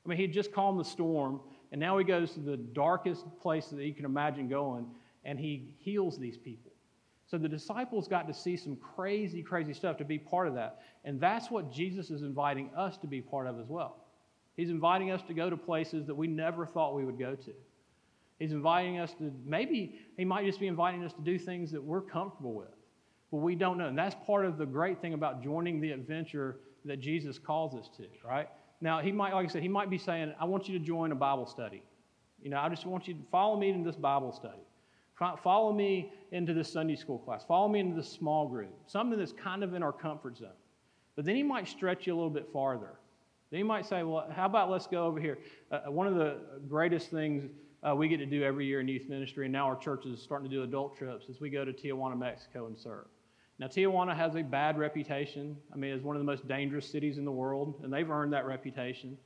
Mean, 0.09 0.17
he 0.17 0.27
just 0.27 0.51
calmed 0.51 0.79
the 0.79 0.85
storm, 0.85 1.39
and 1.71 1.79
now 1.79 1.97
he 1.97 2.03
goes 2.03 2.31
to 2.33 2.39
the 2.39 2.57
darkest 2.57 3.25
place 3.41 3.67
that 3.67 3.83
you 3.83 3.93
can 3.93 4.05
imagine 4.05 4.49
going, 4.49 4.87
and 5.23 5.39
he 5.39 5.69
heals 5.77 6.17
these 6.17 6.37
people. 6.37 6.71
So 7.27 7.37
the 7.37 7.47
disciples 7.47 8.07
got 8.07 8.27
to 8.27 8.33
see 8.33 8.57
some 8.57 8.75
crazy, 8.75 9.43
crazy 9.43 9.73
stuff 9.73 9.97
to 9.97 10.03
be 10.03 10.17
part 10.17 10.47
of 10.47 10.55
that. 10.55 10.81
And 11.05 11.21
that's 11.21 11.51
what 11.51 11.71
Jesus 11.71 12.09
is 12.09 12.23
inviting 12.23 12.71
us 12.75 12.97
to 12.97 13.07
be 13.07 13.21
part 13.21 13.45
of 13.45 13.59
as 13.59 13.67
well. 13.67 13.97
He's 14.57 14.71
inviting 14.71 15.11
us 15.11 15.21
to 15.27 15.33
go 15.35 15.49
to 15.49 15.55
places 15.55 16.07
that 16.07 16.15
we 16.15 16.27
never 16.27 16.65
thought 16.65 16.95
we 16.95 17.05
would 17.05 17.19
go 17.19 17.35
to. 17.35 17.53
He's 18.39 18.51
inviting 18.51 18.99
us 18.99 19.13
to, 19.19 19.31
maybe 19.45 19.99
he 20.17 20.25
might 20.25 20.45
just 20.45 20.59
be 20.59 20.67
inviting 20.67 21.03
us 21.03 21.13
to 21.13 21.21
do 21.21 21.37
things 21.37 21.71
that 21.71 21.83
we're 21.83 22.01
comfortable 22.01 22.53
with, 22.53 22.75
but 23.31 23.37
we 23.37 23.53
don't 23.53 23.77
know. 23.77 23.87
And 23.87 23.97
that's 23.97 24.15
part 24.25 24.45
of 24.45 24.57
the 24.57 24.65
great 24.65 24.99
thing 24.99 25.13
about 25.13 25.43
joining 25.43 25.79
the 25.79 25.91
adventure 25.91 26.57
that 26.85 26.97
Jesus 26.97 27.37
calls 27.37 27.75
us 27.75 27.89
to, 27.97 28.05
right? 28.25 28.49
Now, 28.81 28.99
he 29.01 29.11
might, 29.11 29.33
like 29.33 29.45
I 29.45 29.49
said, 29.49 29.61
he 29.61 29.67
might 29.67 29.89
be 29.89 29.97
saying, 29.97 30.33
I 30.39 30.45
want 30.45 30.69
you 30.69 30.79
to 30.79 30.83
join 30.83 31.11
a 31.11 31.15
Bible 31.15 31.45
study. 31.45 31.83
You 32.41 32.49
know, 32.49 32.59
I 32.59 32.69
just 32.69 32.85
want 32.85 33.07
you 33.07 33.13
to 33.13 33.19
follow 33.29 33.59
me 33.59 33.69
in 33.69 33.83
this 33.83 33.95
Bible 33.95 34.31
study. 34.31 34.61
Follow 35.43 35.73
me 35.73 36.13
into 36.31 36.53
this 36.53 36.71
Sunday 36.71 36.95
school 36.95 37.19
class. 37.19 37.43
Follow 37.45 37.67
me 37.67 37.81
into 37.81 37.95
this 37.95 38.09
small 38.09 38.47
group, 38.47 38.73
something 38.87 39.19
that's 39.19 39.33
kind 39.33 39.63
of 39.63 39.73
in 39.73 39.83
our 39.83 39.91
comfort 39.91 40.37
zone. 40.37 40.49
But 41.17 41.25
then 41.25 41.35
he 41.35 41.43
might 41.43 41.67
stretch 41.67 42.07
you 42.07 42.13
a 42.13 42.15
little 42.15 42.29
bit 42.29 42.47
farther. 42.53 42.93
Then 43.51 43.57
he 43.57 43.63
might 43.63 43.85
say, 43.85 44.03
well, 44.03 44.29
how 44.33 44.45
about 44.45 44.69
let's 44.69 44.87
go 44.87 45.05
over 45.05 45.19
here? 45.19 45.39
Uh, 45.71 45.91
one 45.91 46.07
of 46.07 46.15
the 46.15 46.37
greatest 46.69 47.09
things 47.09 47.49
uh, 47.83 47.93
we 47.93 48.07
get 48.07 48.17
to 48.17 48.25
do 48.25 48.43
every 48.43 48.65
year 48.65 48.79
in 48.79 48.87
youth 48.87 49.09
ministry, 49.09 49.45
and 49.45 49.51
now 49.51 49.65
our 49.65 49.75
church 49.75 50.05
is 50.05 50.21
starting 50.21 50.49
to 50.49 50.55
do 50.55 50.63
adult 50.63 50.97
trips, 50.97 51.27
is 51.27 51.41
we 51.41 51.49
go 51.49 51.65
to 51.65 51.73
Tijuana, 51.73 52.17
Mexico 52.17 52.67
and 52.67 52.77
serve. 52.77 53.07
Now, 53.59 53.67
Tijuana 53.67 54.15
has 54.15 54.35
a 54.35 54.41
bad 54.41 54.77
reputation. 54.77 55.57
I 55.73 55.75
mean, 55.75 55.91
it's 55.91 56.03
one 56.03 56.15
of 56.15 56.21
the 56.21 56.25
most 56.25 56.47
dangerous 56.47 56.89
cities 56.89 57.17
in 57.17 57.25
the 57.25 57.31
world, 57.31 57.81
and 57.83 57.91
they've 57.91 58.09
earned 58.09 58.31
that 58.31 58.45
reputation. 58.45 59.17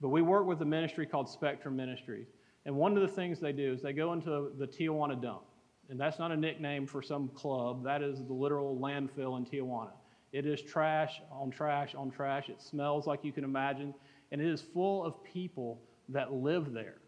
But 0.00 0.10
we 0.10 0.22
work 0.22 0.46
with 0.46 0.62
a 0.62 0.64
ministry 0.64 1.06
called 1.06 1.28
Spectrum 1.28 1.74
Ministries. 1.74 2.28
And 2.66 2.76
one 2.76 2.96
of 2.96 3.02
the 3.02 3.08
things 3.08 3.40
they 3.40 3.52
do 3.52 3.72
is 3.72 3.82
they 3.82 3.92
go 3.92 4.12
into 4.12 4.52
the 4.56 4.66
Tijuana 4.66 5.20
dump. 5.20 5.42
And 5.88 5.98
that's 5.98 6.20
not 6.20 6.30
a 6.30 6.36
nickname 6.36 6.86
for 6.86 7.02
some 7.02 7.28
club, 7.30 7.82
that 7.82 8.00
is 8.00 8.24
the 8.24 8.32
literal 8.32 8.78
landfill 8.78 9.36
in 9.36 9.44
Tijuana. 9.44 9.90
It 10.32 10.46
is 10.46 10.62
trash 10.62 11.20
on 11.32 11.50
trash 11.50 11.96
on 11.96 12.12
trash. 12.12 12.48
It 12.48 12.62
smells 12.62 13.08
like 13.08 13.24
you 13.24 13.32
can 13.32 13.42
imagine. 13.42 13.92
And 14.30 14.40
it 14.40 14.46
is 14.46 14.60
full 14.60 15.04
of 15.04 15.22
people 15.24 15.82
that 16.08 16.32
live 16.32 16.72
there 16.72 16.98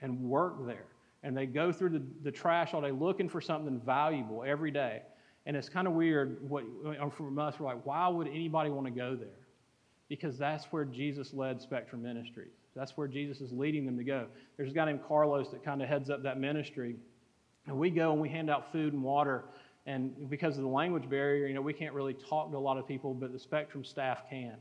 and 0.00 0.20
work 0.20 0.64
there. 0.64 0.86
And 1.24 1.36
they 1.36 1.46
go 1.46 1.72
through 1.72 1.90
the, 1.90 2.02
the 2.22 2.30
trash 2.30 2.74
all 2.74 2.80
day 2.80 2.92
looking 2.92 3.28
for 3.28 3.40
something 3.40 3.80
valuable 3.84 4.44
every 4.46 4.70
day. 4.70 5.02
And 5.48 5.56
it's 5.56 5.70
kind 5.70 5.88
of 5.88 5.94
weird 5.94 6.36
what, 6.46 6.62
from 7.16 7.38
us, 7.38 7.58
we're 7.58 7.66
like, 7.66 7.84
why 7.86 8.06
would 8.06 8.28
anybody 8.28 8.68
want 8.68 8.86
to 8.86 8.92
go 8.92 9.16
there? 9.16 9.28
Because 10.10 10.36
that's 10.36 10.66
where 10.66 10.84
Jesus 10.84 11.32
led 11.32 11.60
Spectrum 11.62 12.02
Ministries. 12.02 12.52
That's 12.76 12.98
where 12.98 13.08
Jesus 13.08 13.40
is 13.40 13.50
leading 13.50 13.86
them 13.86 13.96
to 13.96 14.04
go. 14.04 14.26
There's 14.58 14.70
a 14.70 14.74
guy 14.74 14.84
named 14.84 15.00
Carlos 15.08 15.48
that 15.48 15.64
kind 15.64 15.82
of 15.82 15.88
heads 15.88 16.10
up 16.10 16.22
that 16.22 16.38
ministry. 16.38 16.96
And 17.66 17.78
we 17.78 17.88
go 17.88 18.12
and 18.12 18.20
we 18.20 18.28
hand 18.28 18.50
out 18.50 18.70
food 18.70 18.92
and 18.92 19.02
water. 19.02 19.44
And 19.86 20.28
because 20.28 20.58
of 20.58 20.64
the 20.64 20.68
language 20.68 21.08
barrier, 21.08 21.46
you 21.46 21.54
know, 21.54 21.62
we 21.62 21.72
can't 21.72 21.94
really 21.94 22.14
talk 22.14 22.50
to 22.50 22.58
a 22.58 22.60
lot 22.60 22.76
of 22.76 22.86
people, 22.86 23.14
but 23.14 23.32
the 23.32 23.38
Spectrum 23.38 23.84
staff 23.84 24.28
can. 24.28 24.56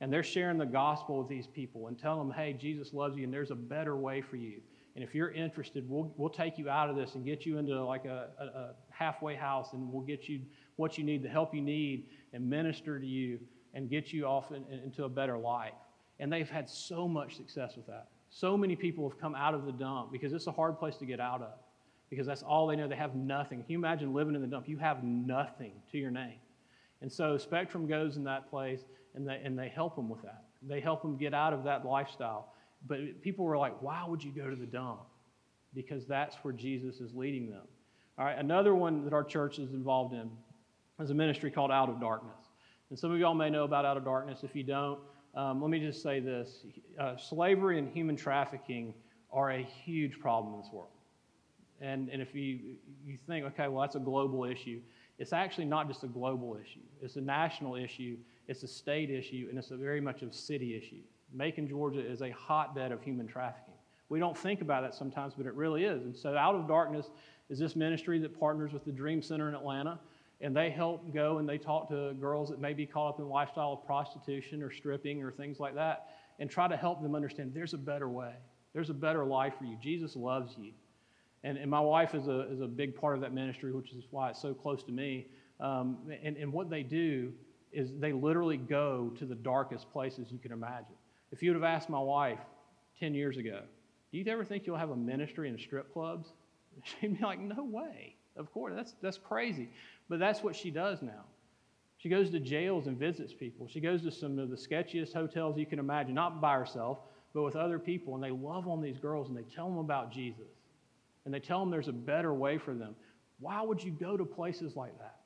And 0.00 0.10
they're 0.10 0.22
sharing 0.22 0.56
the 0.56 0.64
gospel 0.64 1.18
with 1.18 1.28
these 1.28 1.48
people 1.48 1.88
and 1.88 1.98
tell 1.98 2.16
them, 2.16 2.30
hey, 2.30 2.54
Jesus 2.54 2.94
loves 2.94 3.18
you 3.18 3.24
and 3.24 3.32
there's 3.32 3.50
a 3.50 3.54
better 3.54 3.94
way 3.94 4.22
for 4.22 4.36
you. 4.36 4.62
And 4.94 5.04
if 5.04 5.14
you're 5.14 5.30
interested, 5.30 5.88
we'll, 5.88 6.12
we'll 6.16 6.30
take 6.30 6.58
you 6.58 6.68
out 6.68 6.90
of 6.90 6.96
this 6.96 7.14
and 7.14 7.24
get 7.24 7.46
you 7.46 7.58
into 7.58 7.82
like 7.84 8.04
a, 8.04 8.28
a, 8.38 8.44
a 8.44 8.74
halfway 8.90 9.36
house 9.36 9.72
and 9.72 9.90
we'll 9.92 10.02
get 10.02 10.28
you 10.28 10.40
what 10.76 10.98
you 10.98 11.04
need, 11.04 11.22
the 11.22 11.28
help 11.28 11.54
you 11.54 11.62
need, 11.62 12.06
and 12.32 12.48
minister 12.48 12.98
to 12.98 13.06
you 13.06 13.38
and 13.74 13.88
get 13.88 14.12
you 14.12 14.26
off 14.26 14.50
in, 14.50 14.64
in, 14.70 14.80
into 14.80 15.04
a 15.04 15.08
better 15.08 15.38
life. 15.38 15.74
And 16.18 16.32
they've 16.32 16.50
had 16.50 16.68
so 16.68 17.06
much 17.06 17.36
success 17.36 17.76
with 17.76 17.86
that. 17.86 18.08
So 18.30 18.56
many 18.56 18.76
people 18.76 19.08
have 19.08 19.18
come 19.18 19.34
out 19.34 19.54
of 19.54 19.64
the 19.64 19.72
dump 19.72 20.12
because 20.12 20.32
it's 20.32 20.46
a 20.46 20.52
hard 20.52 20.78
place 20.78 20.96
to 20.96 21.06
get 21.06 21.20
out 21.20 21.42
of 21.42 21.52
because 22.10 22.26
that's 22.26 22.42
all 22.42 22.66
they 22.66 22.76
know. 22.76 22.88
They 22.88 22.96
have 22.96 23.14
nothing. 23.14 23.62
Can 23.62 23.70
you 23.70 23.78
imagine 23.78 24.12
living 24.12 24.34
in 24.34 24.40
the 24.40 24.46
dump? 24.46 24.68
You 24.68 24.78
have 24.78 25.02
nothing 25.04 25.72
to 25.92 25.98
your 25.98 26.10
name. 26.10 26.38
And 27.00 27.10
so 27.10 27.38
Spectrum 27.38 27.86
goes 27.86 28.16
in 28.16 28.24
that 28.24 28.50
place 28.50 28.80
and 29.14 29.26
they, 29.26 29.40
and 29.44 29.58
they 29.58 29.68
help 29.68 29.96
them 29.96 30.08
with 30.08 30.22
that. 30.22 30.44
They 30.62 30.80
help 30.80 31.02
them 31.02 31.16
get 31.16 31.32
out 31.32 31.52
of 31.52 31.64
that 31.64 31.86
lifestyle. 31.86 32.52
But 32.86 33.20
people 33.22 33.44
were 33.44 33.58
like, 33.58 33.80
why 33.82 34.04
would 34.06 34.22
you 34.22 34.32
go 34.32 34.48
to 34.48 34.56
the 34.56 34.66
dump? 34.66 35.00
Because 35.74 36.06
that's 36.06 36.36
where 36.42 36.52
Jesus 36.52 37.00
is 37.00 37.14
leading 37.14 37.50
them. 37.50 37.62
All 38.18 38.24
right, 38.24 38.38
another 38.38 38.74
one 38.74 39.04
that 39.04 39.12
our 39.12 39.24
church 39.24 39.58
is 39.58 39.72
involved 39.72 40.14
in 40.14 40.30
is 41.00 41.10
a 41.10 41.14
ministry 41.14 41.50
called 41.50 41.70
Out 41.70 41.88
of 41.88 42.00
Darkness. 42.00 42.50
And 42.90 42.98
some 42.98 43.12
of 43.12 43.18
y'all 43.18 43.34
may 43.34 43.50
know 43.50 43.64
about 43.64 43.84
Out 43.84 43.96
of 43.96 44.04
Darkness. 44.04 44.40
If 44.42 44.54
you 44.54 44.62
don't, 44.62 44.98
um, 45.34 45.62
let 45.62 45.70
me 45.70 45.78
just 45.78 46.02
say 46.02 46.20
this 46.20 46.66
uh, 46.98 47.16
slavery 47.16 47.78
and 47.78 47.88
human 47.88 48.16
trafficking 48.16 48.92
are 49.32 49.52
a 49.52 49.62
huge 49.62 50.18
problem 50.18 50.54
in 50.54 50.60
this 50.60 50.70
world. 50.72 50.90
And, 51.80 52.10
and 52.10 52.20
if 52.20 52.34
you, 52.34 52.58
you 53.06 53.16
think, 53.16 53.46
okay, 53.46 53.68
well, 53.68 53.80
that's 53.80 53.94
a 53.94 54.00
global 54.00 54.44
issue, 54.44 54.80
it's 55.18 55.32
actually 55.32 55.66
not 55.66 55.86
just 55.88 56.02
a 56.02 56.08
global 56.08 56.58
issue, 56.60 56.80
it's 57.00 57.16
a 57.16 57.20
national 57.20 57.76
issue, 57.76 58.16
it's 58.48 58.62
a 58.62 58.68
state 58.68 59.10
issue, 59.10 59.46
and 59.48 59.58
it's 59.58 59.70
a 59.70 59.76
very 59.76 60.00
much 60.00 60.22
a 60.22 60.32
city 60.32 60.76
issue. 60.76 61.02
Macon, 61.32 61.68
Georgia 61.68 62.00
is 62.00 62.22
a 62.22 62.30
hotbed 62.30 62.92
of 62.92 63.02
human 63.02 63.26
trafficking. 63.26 63.74
We 64.08 64.18
don't 64.18 64.36
think 64.36 64.60
about 64.60 64.82
that 64.82 64.94
sometimes, 64.94 65.34
but 65.36 65.46
it 65.46 65.54
really 65.54 65.84
is. 65.84 66.04
And 66.04 66.16
so, 66.16 66.36
Out 66.36 66.54
of 66.54 66.66
Darkness 66.66 67.10
is 67.48 67.58
this 67.58 67.76
ministry 67.76 68.18
that 68.20 68.38
partners 68.38 68.72
with 68.72 68.84
the 68.84 68.92
Dream 68.92 69.22
Center 69.22 69.48
in 69.48 69.54
Atlanta 69.54 69.98
and 70.40 70.56
they 70.56 70.70
help 70.70 71.12
go 71.12 71.38
and 71.38 71.48
they 71.48 71.58
talk 71.58 71.88
to 71.90 72.14
girls 72.14 72.48
that 72.48 72.60
may 72.60 72.72
be 72.72 72.86
caught 72.86 73.10
up 73.10 73.18
in 73.18 73.28
lifestyle 73.28 73.72
of 73.72 73.84
prostitution 73.84 74.62
or 74.62 74.70
stripping 74.70 75.22
or 75.22 75.30
things 75.30 75.60
like 75.60 75.74
that 75.74 76.08
and 76.38 76.50
try 76.50 76.66
to 76.66 76.76
help 76.76 77.02
them 77.02 77.14
understand 77.14 77.52
there's 77.54 77.74
a 77.74 77.78
better 77.78 78.08
way. 78.08 78.32
There's 78.72 78.90
a 78.90 78.94
better 78.94 79.24
life 79.24 79.54
for 79.58 79.64
you. 79.64 79.76
Jesus 79.80 80.16
loves 80.16 80.56
you. 80.58 80.72
And, 81.44 81.58
and 81.58 81.70
my 81.70 81.80
wife 81.80 82.14
is 82.14 82.28
a, 82.28 82.50
is 82.50 82.60
a 82.60 82.66
big 82.66 82.94
part 82.94 83.16
of 83.16 83.20
that 83.20 83.32
ministry 83.32 83.72
which 83.72 83.92
is 83.92 84.04
why 84.10 84.30
it's 84.30 84.40
so 84.40 84.54
close 84.54 84.82
to 84.84 84.92
me. 84.92 85.26
Um, 85.60 85.98
and, 86.22 86.36
and 86.36 86.52
what 86.52 86.70
they 86.70 86.82
do 86.82 87.32
is 87.72 87.92
they 87.98 88.12
literally 88.12 88.56
go 88.56 89.12
to 89.18 89.26
the 89.26 89.34
darkest 89.34 89.92
places 89.92 90.32
you 90.32 90.38
can 90.38 90.52
imagine 90.52 90.96
if 91.32 91.42
you 91.42 91.50
would 91.50 91.62
have 91.62 91.70
asked 91.70 91.88
my 91.88 92.00
wife 92.00 92.40
10 92.98 93.14
years 93.14 93.36
ago 93.36 93.60
do 94.12 94.18
you 94.18 94.24
ever 94.26 94.44
think 94.44 94.66
you'll 94.66 94.76
have 94.76 94.90
a 94.90 94.96
ministry 94.96 95.48
in 95.48 95.58
strip 95.58 95.92
clubs 95.92 96.28
she'd 96.82 97.18
be 97.18 97.24
like 97.24 97.40
no 97.40 97.64
way 97.64 98.14
of 98.36 98.52
course 98.52 98.72
that's, 98.74 98.94
that's 99.02 99.18
crazy 99.18 99.68
but 100.10 100.18
that's 100.18 100.42
what 100.42 100.56
she 100.56 100.70
does 100.70 101.00
now. 101.00 101.24
She 101.96 102.08
goes 102.08 102.30
to 102.30 102.40
jails 102.40 102.88
and 102.88 102.98
visits 102.98 103.32
people. 103.32 103.68
She 103.68 103.80
goes 103.80 104.02
to 104.02 104.10
some 104.10 104.38
of 104.38 104.50
the 104.50 104.56
sketchiest 104.56 105.12
hotels 105.12 105.56
you 105.56 105.66
can 105.66 105.78
imagine, 105.78 106.14
not 106.14 106.40
by 106.40 106.54
herself, 106.54 106.98
but 107.32 107.42
with 107.42 107.54
other 107.54 107.78
people. 107.78 108.16
And 108.16 108.24
they 108.24 108.32
love 108.32 108.66
on 108.66 108.82
these 108.82 108.98
girls 108.98 109.28
and 109.28 109.38
they 109.38 109.42
tell 109.42 109.68
them 109.68 109.78
about 109.78 110.10
Jesus. 110.10 110.48
And 111.24 111.32
they 111.32 111.38
tell 111.38 111.60
them 111.60 111.70
there's 111.70 111.88
a 111.88 111.92
better 111.92 112.34
way 112.34 112.58
for 112.58 112.74
them. 112.74 112.96
Why 113.38 113.62
would 113.62 113.82
you 113.82 113.92
go 113.92 114.16
to 114.16 114.24
places 114.24 114.74
like 114.74 114.98
that? 114.98 115.20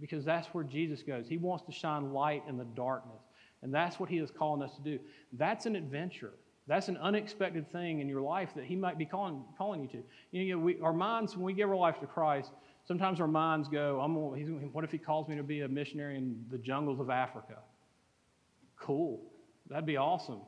Because 0.00 0.24
that's 0.24 0.48
where 0.48 0.64
Jesus 0.64 1.02
goes. 1.02 1.26
He 1.26 1.38
wants 1.38 1.64
to 1.64 1.72
shine 1.72 2.12
light 2.12 2.42
in 2.46 2.58
the 2.58 2.64
darkness. 2.64 3.22
And 3.62 3.74
that's 3.74 3.98
what 3.98 4.08
he 4.08 4.18
is 4.18 4.30
calling 4.30 4.62
us 4.62 4.74
to 4.76 4.82
do. 4.82 4.98
That's 5.32 5.66
an 5.66 5.76
adventure. 5.76 6.32
That's 6.66 6.88
an 6.88 6.96
unexpected 6.98 7.70
thing 7.72 8.00
in 8.00 8.08
your 8.08 8.20
life 8.20 8.50
that 8.54 8.64
he 8.64 8.76
might 8.76 8.98
be 8.98 9.06
calling, 9.06 9.42
calling 9.56 9.82
you 9.82 9.88
to. 9.88 10.02
You 10.30 10.56
know, 10.56 10.62
we, 10.62 10.80
our 10.80 10.92
minds, 10.92 11.34
when 11.34 11.44
we 11.44 11.54
give 11.54 11.68
our 11.70 11.76
life 11.76 11.98
to 12.00 12.06
Christ, 12.06 12.50
Sometimes 12.88 13.20
our 13.20 13.28
minds 13.28 13.68
go, 13.68 14.00
I'm, 14.00 14.14
what 14.72 14.82
if 14.82 14.90
he 14.90 14.96
calls 14.96 15.28
me 15.28 15.36
to 15.36 15.42
be 15.42 15.60
a 15.60 15.68
missionary 15.68 16.16
in 16.16 16.42
the 16.50 16.56
jungles 16.56 17.00
of 17.00 17.10
Africa? 17.10 17.56
Cool. 18.80 19.20
That'd 19.68 19.84
be 19.84 19.98
awesome. 19.98 20.40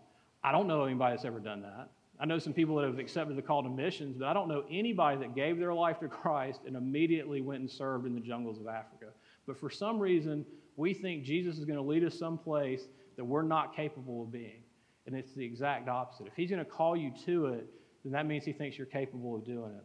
I 0.42 0.50
don't 0.50 0.66
know 0.66 0.84
anybody 0.84 1.14
that's 1.14 1.26
ever 1.26 1.38
done 1.38 1.60
that. 1.60 1.90
I 2.18 2.24
know 2.24 2.38
some 2.38 2.54
people 2.54 2.76
that 2.76 2.86
have 2.86 2.98
accepted 2.98 3.36
the 3.36 3.42
call 3.42 3.62
to 3.62 3.68
missions, 3.68 4.16
but 4.18 4.26
I 4.26 4.32
don't 4.32 4.48
know 4.48 4.64
anybody 4.70 5.18
that 5.18 5.34
gave 5.34 5.58
their 5.58 5.74
life 5.74 6.00
to 6.00 6.08
Christ 6.08 6.60
and 6.66 6.76
immediately 6.76 7.42
went 7.42 7.60
and 7.60 7.70
served 7.70 8.06
in 8.06 8.14
the 8.14 8.22
jungles 8.22 8.58
of 8.58 8.68
Africa. 8.68 9.08
But 9.46 9.58
for 9.58 9.70
some 9.70 9.98
reason, 9.98 10.44
we 10.76 10.94
think 10.94 11.24
Jesus 11.24 11.58
is 11.58 11.64
going 11.64 11.78
to 11.78 11.84
lead 11.84 12.04
us 12.04 12.18
someplace 12.18 12.82
that 13.16 13.24
we're 13.24 13.42
not 13.42 13.74
capable 13.74 14.22
of 14.22 14.32
being. 14.32 14.62
And 15.06 15.14
it's 15.14 15.32
the 15.34 15.44
exact 15.44 15.88
opposite. 15.88 16.26
If 16.26 16.34
he's 16.34 16.50
going 16.50 16.64
to 16.64 16.70
call 16.70 16.96
you 16.96 17.12
to 17.26 17.46
it, 17.46 17.66
then 18.04 18.12
that 18.12 18.26
means 18.26 18.44
he 18.44 18.52
thinks 18.52 18.78
you're 18.78 18.86
capable 18.86 19.36
of 19.36 19.44
doing 19.44 19.72
it. 19.76 19.84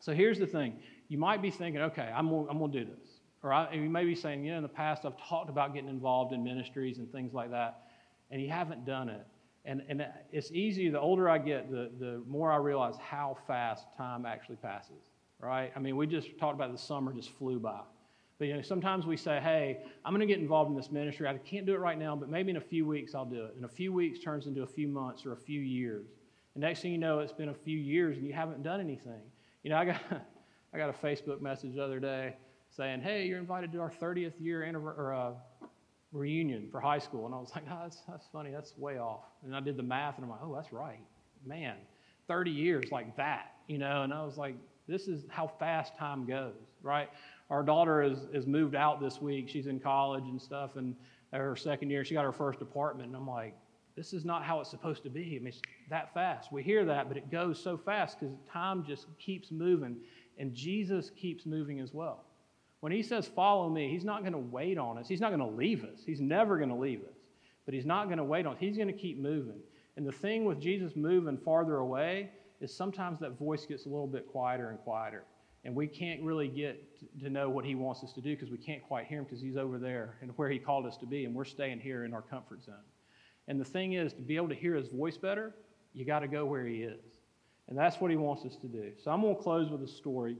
So 0.00 0.12
here's 0.12 0.38
the 0.38 0.46
thing 0.46 0.78
you 1.08 1.18
might 1.18 1.40
be 1.42 1.50
thinking, 1.50 1.80
okay, 1.82 2.10
I'm 2.14 2.28
I'm 2.28 2.58
going 2.58 2.72
to 2.72 2.84
do 2.84 2.84
this. 2.84 3.20
Or 3.42 3.52
I, 3.52 3.72
you 3.72 3.88
may 3.88 4.04
be 4.04 4.14
saying, 4.14 4.44
you 4.44 4.50
know, 4.50 4.58
in 4.58 4.62
the 4.62 4.68
past 4.68 5.04
I've 5.04 5.16
talked 5.28 5.48
about 5.48 5.74
getting 5.74 5.88
involved 5.88 6.32
in 6.32 6.42
ministries 6.42 6.98
and 6.98 7.10
things 7.10 7.32
like 7.32 7.50
that, 7.50 7.82
and 8.30 8.42
you 8.42 8.50
haven't 8.50 8.84
done 8.84 9.08
it. 9.08 9.26
And, 9.64 9.82
and 9.88 10.06
it's 10.32 10.50
easy, 10.50 10.88
the 10.88 11.00
older 11.00 11.28
I 11.28 11.38
get, 11.38 11.70
the, 11.70 11.90
the 11.98 12.22
more 12.26 12.50
I 12.50 12.56
realize 12.56 12.94
how 13.00 13.36
fast 13.46 13.86
time 13.96 14.24
actually 14.24 14.56
passes, 14.56 15.10
right? 15.40 15.70
I 15.76 15.78
mean, 15.78 15.96
we 15.96 16.06
just 16.06 16.38
talked 16.38 16.54
about 16.54 16.72
the 16.72 16.78
summer 16.78 17.12
just 17.12 17.30
flew 17.30 17.58
by. 17.58 17.80
But 18.38 18.46
you 18.46 18.54
know, 18.54 18.62
sometimes 18.62 19.04
we 19.04 19.16
say, 19.16 19.40
hey, 19.42 19.78
I'm 20.04 20.12
going 20.12 20.26
to 20.26 20.32
get 20.32 20.38
involved 20.38 20.70
in 20.70 20.76
this 20.76 20.90
ministry. 20.90 21.26
I 21.26 21.36
can't 21.38 21.66
do 21.66 21.74
it 21.74 21.80
right 21.80 21.98
now, 21.98 22.14
but 22.14 22.28
maybe 22.28 22.50
in 22.50 22.56
a 22.56 22.60
few 22.60 22.86
weeks 22.86 23.14
I'll 23.14 23.24
do 23.24 23.44
it. 23.46 23.54
And 23.56 23.64
a 23.64 23.68
few 23.68 23.92
weeks 23.92 24.20
turns 24.20 24.46
into 24.46 24.62
a 24.62 24.66
few 24.66 24.86
months 24.86 25.26
or 25.26 25.32
a 25.32 25.36
few 25.36 25.60
years. 25.60 26.06
And 26.54 26.62
next 26.62 26.80
thing 26.80 26.92
you 26.92 26.98
know, 26.98 27.18
it's 27.18 27.32
been 27.32 27.48
a 27.48 27.54
few 27.54 27.78
years 27.78 28.16
and 28.16 28.26
you 28.26 28.32
haven't 28.32 28.62
done 28.62 28.80
anything. 28.80 29.22
You 29.64 29.70
know, 29.70 29.76
I 29.76 29.84
got, 29.86 30.00
I 30.72 30.78
got 30.78 30.90
a 30.90 30.92
Facebook 30.92 31.40
message 31.40 31.74
the 31.74 31.82
other 31.82 31.98
day 31.98 32.36
saying, 32.70 33.00
hey, 33.00 33.26
you're 33.26 33.38
invited 33.38 33.72
to 33.72 33.80
our 33.80 33.90
30th 33.90 34.34
year 34.38 34.62
or, 34.76 35.14
uh, 35.14 35.32
reunion 36.12 36.68
for 36.70 36.80
high 36.80 36.98
school. 36.98 37.26
And 37.26 37.34
I 37.34 37.38
was 37.38 37.50
like, 37.54 37.64
oh, 37.70 37.78
that's, 37.82 38.02
that's 38.08 38.26
funny. 38.32 38.50
That's 38.50 38.76
way 38.78 38.98
off. 38.98 39.24
And 39.44 39.54
I 39.54 39.60
did 39.60 39.76
the 39.76 39.82
math 39.82 40.16
and 40.16 40.24
I'm 40.24 40.30
like, 40.30 40.40
oh, 40.42 40.54
that's 40.54 40.72
right. 40.72 41.00
Man, 41.44 41.76
30 42.28 42.50
years 42.50 42.90
like 42.90 43.16
that, 43.16 43.54
you 43.66 43.78
know? 43.78 44.02
And 44.02 44.12
I 44.12 44.24
was 44.24 44.36
like, 44.36 44.54
this 44.86 45.06
is 45.06 45.24
how 45.28 45.46
fast 45.46 45.96
time 45.96 46.26
goes, 46.26 46.54
right? 46.82 47.10
Our 47.50 47.62
daughter 47.62 48.02
is, 48.02 48.18
is 48.32 48.46
moved 48.46 48.74
out 48.74 49.00
this 49.00 49.20
week. 49.20 49.48
She's 49.48 49.66
in 49.66 49.80
college 49.80 50.24
and 50.24 50.40
stuff, 50.40 50.76
and 50.76 50.94
her 51.32 51.56
second 51.56 51.90
year, 51.90 52.04
she 52.04 52.14
got 52.14 52.24
her 52.24 52.32
first 52.32 52.60
apartment. 52.60 53.08
And 53.08 53.16
I'm 53.16 53.28
like, 53.28 53.54
this 53.96 54.12
is 54.12 54.24
not 54.24 54.44
how 54.44 54.60
it's 54.60 54.70
supposed 54.70 55.02
to 55.02 55.10
be. 55.10 55.36
I 55.36 55.38
mean, 55.38 55.48
it's 55.48 55.60
that 55.90 56.14
fast. 56.14 56.52
We 56.52 56.62
hear 56.62 56.84
that, 56.84 57.08
but 57.08 57.16
it 57.16 57.30
goes 57.30 57.60
so 57.60 57.76
fast 57.76 58.18
because 58.18 58.34
time 58.50 58.84
just 58.86 59.06
keeps 59.18 59.50
moving. 59.50 59.96
And 60.38 60.54
Jesus 60.54 61.10
keeps 61.10 61.46
moving 61.46 61.80
as 61.80 61.92
well. 61.92 62.24
When 62.80 62.92
he 62.92 63.02
says, 63.02 63.26
Follow 63.26 63.68
me, 63.68 63.90
he's 63.90 64.04
not 64.04 64.20
going 64.20 64.32
to 64.32 64.38
wait 64.38 64.78
on 64.78 64.98
us. 64.98 65.08
He's 65.08 65.20
not 65.20 65.30
going 65.30 65.40
to 65.40 65.56
leave 65.56 65.84
us. 65.84 66.00
He's 66.06 66.20
never 66.20 66.58
going 66.58 66.68
to 66.68 66.76
leave 66.76 67.00
us. 67.00 67.16
But 67.64 67.74
he's 67.74 67.86
not 67.86 68.06
going 68.06 68.18
to 68.18 68.24
wait 68.24 68.46
on 68.46 68.54
us. 68.54 68.60
He's 68.60 68.76
going 68.76 68.88
to 68.88 68.94
keep 68.94 69.18
moving. 69.18 69.58
And 69.96 70.06
the 70.06 70.12
thing 70.12 70.44
with 70.44 70.60
Jesus 70.60 70.94
moving 70.94 71.36
farther 71.36 71.78
away 71.78 72.30
is 72.60 72.72
sometimes 72.72 73.18
that 73.18 73.36
voice 73.36 73.66
gets 73.66 73.86
a 73.86 73.88
little 73.88 74.06
bit 74.06 74.28
quieter 74.28 74.70
and 74.70 74.78
quieter. 74.78 75.24
And 75.64 75.74
we 75.74 75.86
can't 75.86 76.22
really 76.22 76.48
get 76.48 76.82
to 77.20 77.30
know 77.30 77.48
what 77.50 77.64
he 77.64 77.74
wants 77.74 78.02
us 78.04 78.12
to 78.12 78.20
do 78.20 78.34
because 78.34 78.50
we 78.50 78.58
can't 78.58 78.82
quite 78.82 79.06
hear 79.06 79.18
him 79.18 79.24
because 79.24 79.40
he's 79.40 79.56
over 79.56 79.78
there 79.78 80.16
and 80.22 80.30
where 80.36 80.48
he 80.48 80.58
called 80.58 80.86
us 80.86 80.96
to 80.98 81.06
be, 81.06 81.24
and 81.24 81.34
we're 81.34 81.44
staying 81.44 81.80
here 81.80 82.04
in 82.04 82.14
our 82.14 82.22
comfort 82.22 82.62
zone. 82.64 82.74
And 83.48 83.60
the 83.60 83.64
thing 83.64 83.94
is, 83.94 84.12
to 84.12 84.22
be 84.22 84.36
able 84.36 84.48
to 84.48 84.54
hear 84.54 84.74
his 84.74 84.88
voice 84.88 85.16
better, 85.16 85.54
you 85.94 86.04
got 86.04 86.20
to 86.20 86.28
go 86.28 86.44
where 86.44 86.66
he 86.66 86.82
is. 86.82 87.00
And 87.68 87.76
that's 87.76 88.00
what 88.00 88.10
he 88.10 88.16
wants 88.16 88.44
us 88.44 88.56
to 88.56 88.66
do. 88.66 88.92
So 89.02 89.10
I'm 89.10 89.20
going 89.20 89.36
to 89.36 89.42
close 89.42 89.70
with 89.70 89.82
a 89.82 89.88
story, 89.88 90.36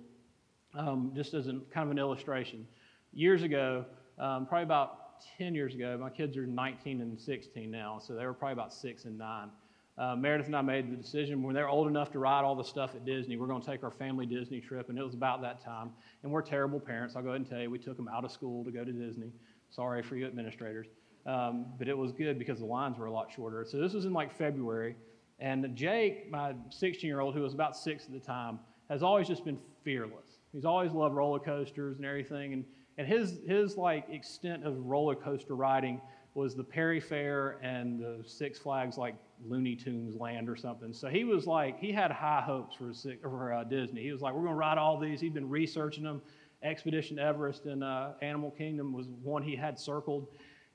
um, 0.74 1.12
just 1.14 1.34
as 1.34 1.46
a, 1.48 1.52
kind 1.72 1.84
of 1.84 1.90
an 1.90 1.98
illustration. 1.98 2.66
Years 3.12 3.42
ago, 3.42 3.84
um, 4.18 4.46
probably 4.46 4.64
about 4.64 5.08
10 5.36 5.54
years 5.54 5.74
ago, 5.74 5.96
my 6.00 6.10
kids 6.10 6.36
are 6.36 6.46
19 6.46 7.00
and 7.00 7.20
16 7.20 7.70
now, 7.70 7.98
so 7.98 8.14
they 8.14 8.24
were 8.24 8.32
probably 8.32 8.52
about 8.52 8.72
six 8.72 9.04
and 9.04 9.18
nine. 9.18 9.50
Uh, 9.98 10.14
Meredith 10.14 10.46
and 10.46 10.54
I 10.54 10.62
made 10.62 10.92
the 10.92 10.96
decision 10.96 11.42
when 11.42 11.54
they're 11.54 11.68
old 11.68 11.88
enough 11.88 12.12
to 12.12 12.20
ride 12.20 12.44
all 12.44 12.54
the 12.54 12.62
stuff 12.62 12.94
at 12.94 13.04
Disney, 13.04 13.36
we're 13.36 13.48
going 13.48 13.60
to 13.60 13.66
take 13.66 13.82
our 13.82 13.90
family 13.90 14.26
Disney 14.26 14.60
trip, 14.60 14.90
and 14.90 14.98
it 14.98 15.02
was 15.02 15.14
about 15.14 15.42
that 15.42 15.60
time. 15.60 15.90
And 16.22 16.30
we're 16.30 16.42
terrible 16.42 16.78
parents. 16.78 17.16
I'll 17.16 17.22
go 17.22 17.30
ahead 17.30 17.40
and 17.40 17.50
tell 17.50 17.60
you, 17.60 17.68
we 17.68 17.80
took 17.80 17.96
them 17.96 18.08
out 18.08 18.24
of 18.24 18.30
school 18.30 18.64
to 18.64 18.70
go 18.70 18.84
to 18.84 18.92
Disney. 18.92 19.32
Sorry 19.70 20.02
for 20.02 20.16
you 20.16 20.26
administrators. 20.26 20.86
Um, 21.26 21.66
but 21.78 21.88
it 21.88 21.98
was 21.98 22.12
good 22.12 22.38
because 22.38 22.60
the 22.60 22.64
lines 22.64 22.96
were 22.96 23.06
a 23.06 23.12
lot 23.12 23.32
shorter. 23.34 23.66
So 23.68 23.78
this 23.78 23.92
was 23.92 24.04
in 24.04 24.12
like 24.12 24.32
February. 24.32 24.94
And 25.40 25.74
Jake, 25.74 26.30
my 26.30 26.54
16 26.70 27.06
year 27.06 27.20
old, 27.20 27.34
who 27.34 27.42
was 27.42 27.52
about 27.52 27.76
six 27.76 28.06
at 28.06 28.12
the 28.12 28.20
time, 28.20 28.60
has 28.88 29.02
always 29.02 29.26
just 29.26 29.44
been 29.44 29.58
fearless. 29.82 30.38
He's 30.52 30.64
always 30.64 30.92
loved 30.92 31.14
roller 31.14 31.40
coasters 31.40 31.96
and 31.98 32.06
everything. 32.06 32.52
And, 32.52 32.64
and 32.98 33.06
his, 33.06 33.40
his 33.46 33.76
like 33.76 34.08
extent 34.10 34.64
of 34.64 34.78
roller 34.86 35.14
coaster 35.14 35.54
riding 35.54 36.00
was 36.38 36.54
the 36.54 36.62
Perry 36.62 37.00
Fair 37.00 37.58
and 37.62 37.98
the 37.98 38.22
Six 38.24 38.60
Flags 38.60 38.96
like 38.96 39.16
Looney 39.44 39.74
Tunes 39.74 40.14
Land 40.14 40.48
or 40.48 40.54
something. 40.54 40.92
So 40.92 41.08
he 41.08 41.24
was 41.24 41.46
like, 41.46 41.80
he 41.80 41.90
had 41.90 42.12
high 42.12 42.40
hopes 42.40 42.76
for, 42.76 42.92
for 43.20 43.52
uh, 43.52 43.64
Disney. 43.64 44.02
He 44.02 44.12
was 44.12 44.22
like, 44.22 44.32
we're 44.34 44.42
going 44.42 44.52
to 44.52 44.58
ride 44.58 44.78
all 44.78 44.98
these. 44.98 45.20
He'd 45.20 45.34
been 45.34 45.48
researching 45.48 46.04
them. 46.04 46.22
Expedition 46.62 47.18
Everest 47.18 47.66
and 47.66 47.82
uh, 47.82 48.10
Animal 48.22 48.52
Kingdom 48.52 48.92
was 48.92 49.08
one 49.22 49.42
he 49.42 49.56
had 49.56 49.78
circled. 49.78 50.28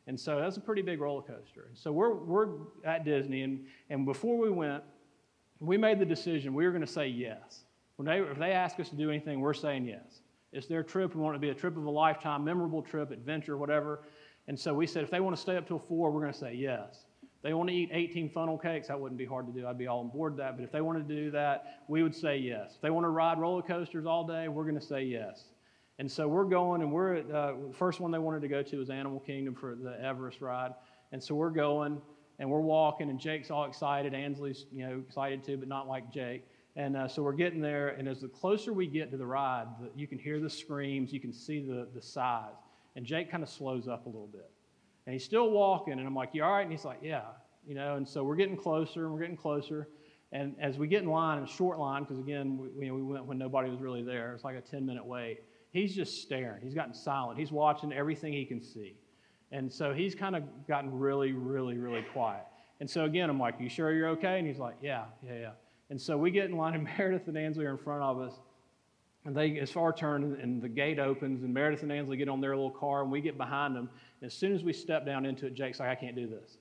And 0.07 0.19
so 0.19 0.41
that's 0.41 0.57
a 0.57 0.61
pretty 0.61 0.81
big 0.81 0.99
roller 0.99 1.21
coaster. 1.21 1.69
So 1.73 1.93
we're, 1.93 2.13
we're 2.13 2.49
at 2.83 3.05
Disney, 3.05 3.43
and, 3.43 3.65
and 3.89 4.05
before 4.05 4.37
we 4.37 4.49
went, 4.49 4.83
we 5.61 5.77
made 5.77 5.97
the 5.97 6.05
decision 6.05 6.53
we 6.53 6.65
were 6.65 6.71
going 6.71 6.85
to 6.85 6.91
say 6.91 7.07
yes. 7.07 7.63
When 7.95 8.05
they, 8.05 8.19
if 8.19 8.37
they 8.37 8.51
ask 8.51 8.81
us 8.81 8.89
to 8.89 8.97
do 8.97 9.09
anything, 9.09 9.39
we're 9.39 9.53
saying 9.53 9.85
yes. 9.85 10.19
It's 10.51 10.67
their 10.67 10.83
trip. 10.83 11.15
We 11.15 11.21
want 11.21 11.35
it 11.35 11.37
to 11.37 11.41
be 11.41 11.49
a 11.49 11.55
trip 11.55 11.77
of 11.77 11.85
a 11.85 11.89
lifetime, 11.89 12.43
memorable 12.43 12.81
trip, 12.81 13.11
adventure, 13.11 13.57
whatever. 13.57 14.01
And 14.47 14.59
so 14.59 14.73
we 14.73 14.87
said 14.87 15.03
if 15.03 15.11
they 15.11 15.19
want 15.19 15.35
to 15.35 15.41
stay 15.41 15.55
up 15.55 15.67
till 15.67 15.79
four, 15.79 16.11
we're 16.11 16.21
going 16.21 16.33
to 16.33 16.39
say 16.39 16.53
yes. 16.53 17.05
If 17.21 17.41
they 17.41 17.53
want 17.53 17.69
to 17.69 17.75
eat 17.75 17.89
18 17.91 18.29
funnel 18.29 18.57
cakes, 18.57 18.87
that 18.87 18.99
wouldn't 18.99 19.17
be 19.17 19.25
hard 19.25 19.47
to 19.47 19.53
do. 19.53 19.67
I'd 19.67 19.77
be 19.77 19.87
all 19.87 19.99
on 19.99 20.09
board 20.09 20.37
that. 20.37 20.57
But 20.57 20.63
if 20.63 20.71
they 20.71 20.81
wanted 20.81 21.07
to 21.07 21.15
do 21.15 21.31
that, 21.31 21.83
we 21.87 22.03
would 22.03 22.15
say 22.15 22.37
yes. 22.37 22.73
If 22.75 22.81
they 22.81 22.89
want 22.89 23.05
to 23.05 23.09
ride 23.09 23.39
roller 23.39 23.61
coasters 23.61 24.05
all 24.05 24.25
day, 24.25 24.47
we're 24.47 24.63
going 24.63 24.79
to 24.79 24.85
say 24.85 25.03
yes. 25.03 25.45
And 25.99 26.11
so 26.11 26.27
we're 26.27 26.45
going, 26.45 26.81
and 26.81 26.91
we're 26.91 27.15
at, 27.15 27.31
uh, 27.31 27.53
the 27.67 27.73
first 27.73 27.99
one 27.99 28.11
they 28.11 28.19
wanted 28.19 28.41
to 28.41 28.47
go 28.47 28.63
to 28.63 28.77
was 28.77 28.89
Animal 28.89 29.19
Kingdom 29.19 29.55
for 29.55 29.75
the 29.75 30.01
Everest 30.03 30.41
ride. 30.41 30.71
And 31.11 31.23
so 31.23 31.35
we're 31.35 31.51
going, 31.51 32.01
and 32.39 32.49
we're 32.49 32.61
walking, 32.61 33.09
and 33.09 33.19
Jake's 33.19 33.51
all 33.51 33.65
excited. 33.65 34.13
Ansley's, 34.13 34.65
you 34.71 34.87
know, 34.87 35.03
excited 35.05 35.43
too, 35.43 35.57
but 35.57 35.67
not 35.67 35.87
like 35.87 36.11
Jake. 36.11 36.45
And 36.75 36.97
uh, 36.97 37.07
so 37.07 37.21
we're 37.21 37.33
getting 37.33 37.61
there, 37.61 37.89
and 37.89 38.07
as 38.07 38.21
the 38.21 38.27
closer 38.27 38.73
we 38.73 38.87
get 38.87 39.11
to 39.11 39.17
the 39.17 39.25
ride, 39.25 39.67
the, 39.79 39.91
you 39.95 40.07
can 40.07 40.17
hear 40.17 40.39
the 40.39 40.49
screams, 40.49 41.13
you 41.13 41.19
can 41.19 41.31
see 41.31 41.59
the, 41.59 41.87
the 41.93 42.01
size. 42.01 42.55
And 42.95 43.05
Jake 43.05 43.31
kind 43.31 43.43
of 43.43 43.49
slows 43.49 43.87
up 43.87 44.05
a 44.05 44.09
little 44.09 44.27
bit. 44.27 44.49
And 45.05 45.13
he's 45.13 45.25
still 45.25 45.49
walking, 45.51 45.93
and 45.93 46.07
I'm 46.07 46.15
like, 46.15 46.29
You 46.33 46.43
all 46.43 46.51
right? 46.51 46.61
And 46.61 46.71
he's 46.71 46.85
like, 46.85 46.99
Yeah. 47.01 47.23
You 47.65 47.75
know, 47.75 47.95
and 47.95 48.07
so 48.07 48.23
we're 48.23 48.35
getting 48.35 48.57
closer, 48.57 49.05
and 49.05 49.13
we're 49.13 49.21
getting 49.21 49.37
closer. 49.37 49.87
And 50.31 50.55
as 50.59 50.77
we 50.77 50.87
get 50.87 51.03
in 51.03 51.09
line, 51.09 51.37
in 51.37 51.43
a 51.43 51.47
short 51.47 51.79
line, 51.79 52.03
because 52.03 52.19
again, 52.19 52.57
we, 52.57 52.89
we 52.89 53.01
went 53.03 53.25
when 53.25 53.37
nobody 53.37 53.69
was 53.69 53.79
really 53.79 54.01
there, 54.01 54.33
it's 54.33 54.43
like 54.43 54.55
a 54.55 54.61
10 54.61 54.85
minute 54.85 55.05
wait 55.05 55.39
he's 55.73 55.93
just 55.93 56.21
staring. 56.21 56.61
He's 56.61 56.73
gotten 56.73 56.93
silent. 56.93 57.37
He's 57.37 57.51
watching 57.51 57.91
everything 57.91 58.31
he 58.31 58.45
can 58.45 58.61
see. 58.61 58.95
And 59.51 59.71
so 59.71 59.93
he's 59.93 60.15
kind 60.15 60.35
of 60.35 60.43
gotten 60.67 60.97
really, 60.97 61.33
really, 61.33 61.77
really 61.77 62.03
quiet. 62.13 62.45
And 62.79 62.89
so 62.89 63.05
again, 63.05 63.29
I'm 63.29 63.39
like, 63.39 63.55
You 63.59 63.67
sure 63.67 63.91
you're 63.91 64.09
okay? 64.09 64.37
And 64.39 64.47
he's 64.47 64.59
like, 64.59 64.75
Yeah, 64.81 65.05
yeah, 65.25 65.39
yeah. 65.39 65.51
And 65.89 65.99
so 65.99 66.17
we 66.17 66.31
get 66.31 66.45
in 66.45 66.55
line, 66.55 66.75
and 66.75 66.83
Meredith 66.97 67.27
and 67.27 67.37
Ansley 67.37 67.65
are 67.65 67.71
in 67.71 67.77
front 67.77 68.03
of 68.03 68.19
us. 68.19 68.39
And 69.25 69.35
they, 69.35 69.49
it's 69.49 69.75
our 69.77 69.93
turn, 69.93 70.37
and 70.41 70.61
the 70.61 70.67
gate 70.67 70.99
opens, 70.99 71.43
and 71.43 71.53
Meredith 71.53 71.83
and 71.83 71.91
Ansley 71.91 72.17
get 72.17 72.27
on 72.27 72.41
their 72.41 72.55
little 72.55 72.71
car, 72.71 73.03
and 73.03 73.11
we 73.11 73.21
get 73.21 73.37
behind 73.37 73.75
them. 73.75 73.89
And 74.21 74.27
as 74.27 74.33
soon 74.33 74.53
as 74.53 74.63
we 74.63 74.73
step 74.73 75.05
down 75.05 75.25
into 75.25 75.45
it, 75.45 75.53
Jake's 75.53 75.79
like, 75.79 75.89
I 75.89 75.95
can't 75.95 76.15
do 76.15 76.27
this. 76.27 76.57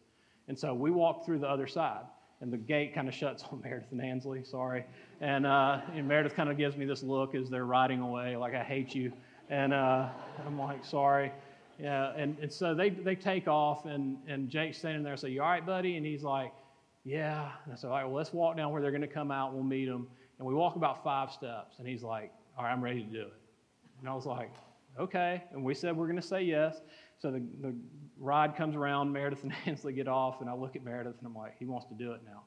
And 0.48 0.58
so 0.58 0.72
we 0.72 0.90
walk 0.90 1.24
through 1.24 1.40
the 1.40 1.48
other 1.48 1.66
side 1.66 2.04
and 2.42 2.52
the 2.52 2.58
gate 2.58 2.92
kind 2.92 3.08
of 3.08 3.14
shuts 3.14 3.44
on 3.50 3.62
Meredith 3.62 3.92
and 3.92 4.02
Ansley, 4.02 4.44
sorry. 4.44 4.84
And, 5.20 5.46
uh, 5.46 5.80
and 5.94 6.06
Meredith 6.06 6.34
kind 6.34 6.50
of 6.50 6.58
gives 6.58 6.76
me 6.76 6.84
this 6.84 7.02
look 7.02 7.34
as 7.34 7.48
they're 7.48 7.64
riding 7.64 8.00
away, 8.00 8.36
like, 8.36 8.54
I 8.54 8.62
hate 8.62 8.94
you. 8.94 9.12
And 9.48 9.72
uh, 9.72 10.08
I'm 10.46 10.58
like, 10.58 10.84
sorry. 10.84 11.32
Yeah, 11.78 12.12
and, 12.16 12.36
and 12.40 12.52
so 12.52 12.74
they, 12.74 12.90
they 12.90 13.14
take 13.16 13.48
off, 13.48 13.86
and, 13.86 14.18
and 14.28 14.50
Jake's 14.50 14.78
standing 14.78 15.02
there 15.02 15.16
say, 15.16 15.30
You 15.30 15.42
all 15.42 15.48
right, 15.48 15.64
buddy? 15.64 15.96
And 15.96 16.04
he's 16.04 16.22
like, 16.22 16.52
Yeah. 17.04 17.50
And 17.64 17.72
I 17.72 17.76
said, 17.76 17.88
All 17.88 17.96
right, 17.96 18.04
well, 18.04 18.14
let's 18.14 18.32
walk 18.32 18.56
down 18.56 18.72
where 18.72 18.82
they're 18.82 18.90
going 18.90 19.00
to 19.00 19.08
come 19.08 19.30
out. 19.30 19.54
We'll 19.54 19.64
meet 19.64 19.86
them. 19.86 20.06
And 20.38 20.46
we 20.46 20.54
walk 20.54 20.76
about 20.76 21.02
five 21.02 21.32
steps, 21.32 21.76
and 21.78 21.88
he's 21.88 22.02
like, 22.02 22.32
All 22.56 22.64
right, 22.64 22.72
I'm 22.72 22.82
ready 22.82 23.02
to 23.02 23.10
do 23.10 23.22
it. 23.22 23.32
And 24.00 24.08
I 24.08 24.14
was 24.14 24.26
like, 24.26 24.50
Okay. 24.98 25.42
And 25.52 25.64
we 25.64 25.74
said 25.74 25.96
we're 25.96 26.06
going 26.06 26.20
to 26.20 26.26
say 26.26 26.42
yes. 26.42 26.80
So 27.18 27.30
the, 27.30 27.42
the 27.60 27.74
ride 28.18 28.56
comes 28.56 28.74
around, 28.74 29.12
Meredith 29.12 29.42
and 29.42 29.52
Ansley 29.66 29.92
get 29.92 30.08
off, 30.08 30.40
and 30.40 30.50
I 30.50 30.54
look 30.54 30.76
at 30.76 30.84
Meredith 30.84 31.16
and 31.18 31.26
I'm 31.26 31.34
like, 31.34 31.54
he 31.58 31.64
wants 31.64 31.86
to 31.86 31.94
do 31.94 32.12
it 32.12 32.20
now. 32.24 32.42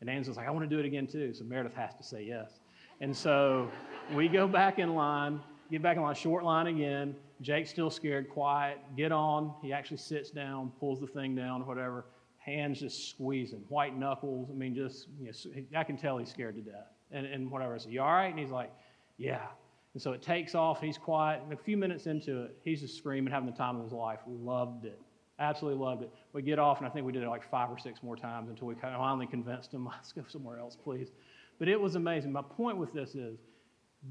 And 0.00 0.10
Ansley's 0.10 0.36
like, 0.36 0.48
I 0.48 0.50
want 0.50 0.68
to 0.68 0.74
do 0.74 0.80
it 0.80 0.86
again 0.86 1.06
too. 1.06 1.32
So 1.32 1.44
Meredith 1.44 1.74
has 1.74 1.94
to 1.94 2.02
say 2.02 2.24
yes. 2.24 2.60
And 3.00 3.16
so 3.16 3.70
we 4.14 4.28
go 4.28 4.46
back 4.46 4.78
in 4.78 4.94
line, 4.94 5.40
get 5.70 5.82
back 5.82 5.96
in 5.96 6.02
line, 6.02 6.14
short 6.14 6.44
line 6.44 6.66
again. 6.66 7.14
Jake's 7.40 7.70
still 7.70 7.90
scared, 7.90 8.28
quiet, 8.28 8.78
get 8.96 9.12
on. 9.12 9.54
He 9.62 9.72
actually 9.72 9.96
sits 9.98 10.30
down, 10.30 10.72
pulls 10.78 11.00
the 11.00 11.06
thing 11.06 11.34
down, 11.34 11.66
whatever. 11.66 12.06
Hands 12.38 12.78
just 12.78 13.08
squeezing, 13.08 13.64
white 13.68 13.96
knuckles. 13.96 14.50
I 14.50 14.54
mean, 14.54 14.74
just, 14.74 15.08
you 15.18 15.26
know, 15.26 15.78
I 15.78 15.84
can 15.84 15.96
tell 15.96 16.18
he's 16.18 16.28
scared 16.28 16.56
to 16.56 16.60
death. 16.60 16.92
And, 17.10 17.26
and 17.26 17.50
whatever. 17.50 17.74
I 17.74 17.78
said, 17.78 17.92
You 17.92 18.02
all 18.02 18.12
right? 18.12 18.28
And 18.28 18.38
he's 18.38 18.50
like, 18.50 18.70
Yeah. 19.16 19.46
And 19.94 20.02
so 20.02 20.12
it 20.12 20.22
takes 20.22 20.54
off. 20.54 20.80
He's 20.80 20.98
quiet. 20.98 21.42
And 21.42 21.52
a 21.52 21.56
few 21.56 21.76
minutes 21.76 22.06
into 22.06 22.42
it, 22.42 22.56
he's 22.64 22.80
just 22.80 22.96
screaming, 22.96 23.32
having 23.32 23.48
the 23.48 23.56
time 23.56 23.76
of 23.76 23.84
his 23.84 23.92
life. 23.92 24.20
Loved 24.26 24.84
it. 24.84 25.00
Absolutely 25.38 25.82
loved 25.82 26.02
it. 26.02 26.12
We 26.32 26.42
get 26.42 26.58
off, 26.58 26.78
and 26.78 26.86
I 26.86 26.90
think 26.90 27.06
we 27.06 27.12
did 27.12 27.22
it 27.22 27.28
like 27.28 27.48
five 27.48 27.70
or 27.70 27.78
six 27.78 28.02
more 28.02 28.16
times 28.16 28.50
until 28.50 28.68
we 28.68 28.74
finally 28.74 29.26
convinced 29.26 29.72
him, 29.72 29.86
let's 29.92 30.12
go 30.12 30.22
somewhere 30.28 30.58
else, 30.58 30.76
please. 30.76 31.10
But 31.58 31.68
it 31.68 31.80
was 31.80 31.94
amazing. 31.94 32.32
My 32.32 32.42
point 32.42 32.76
with 32.76 32.92
this 32.92 33.14
is 33.14 33.38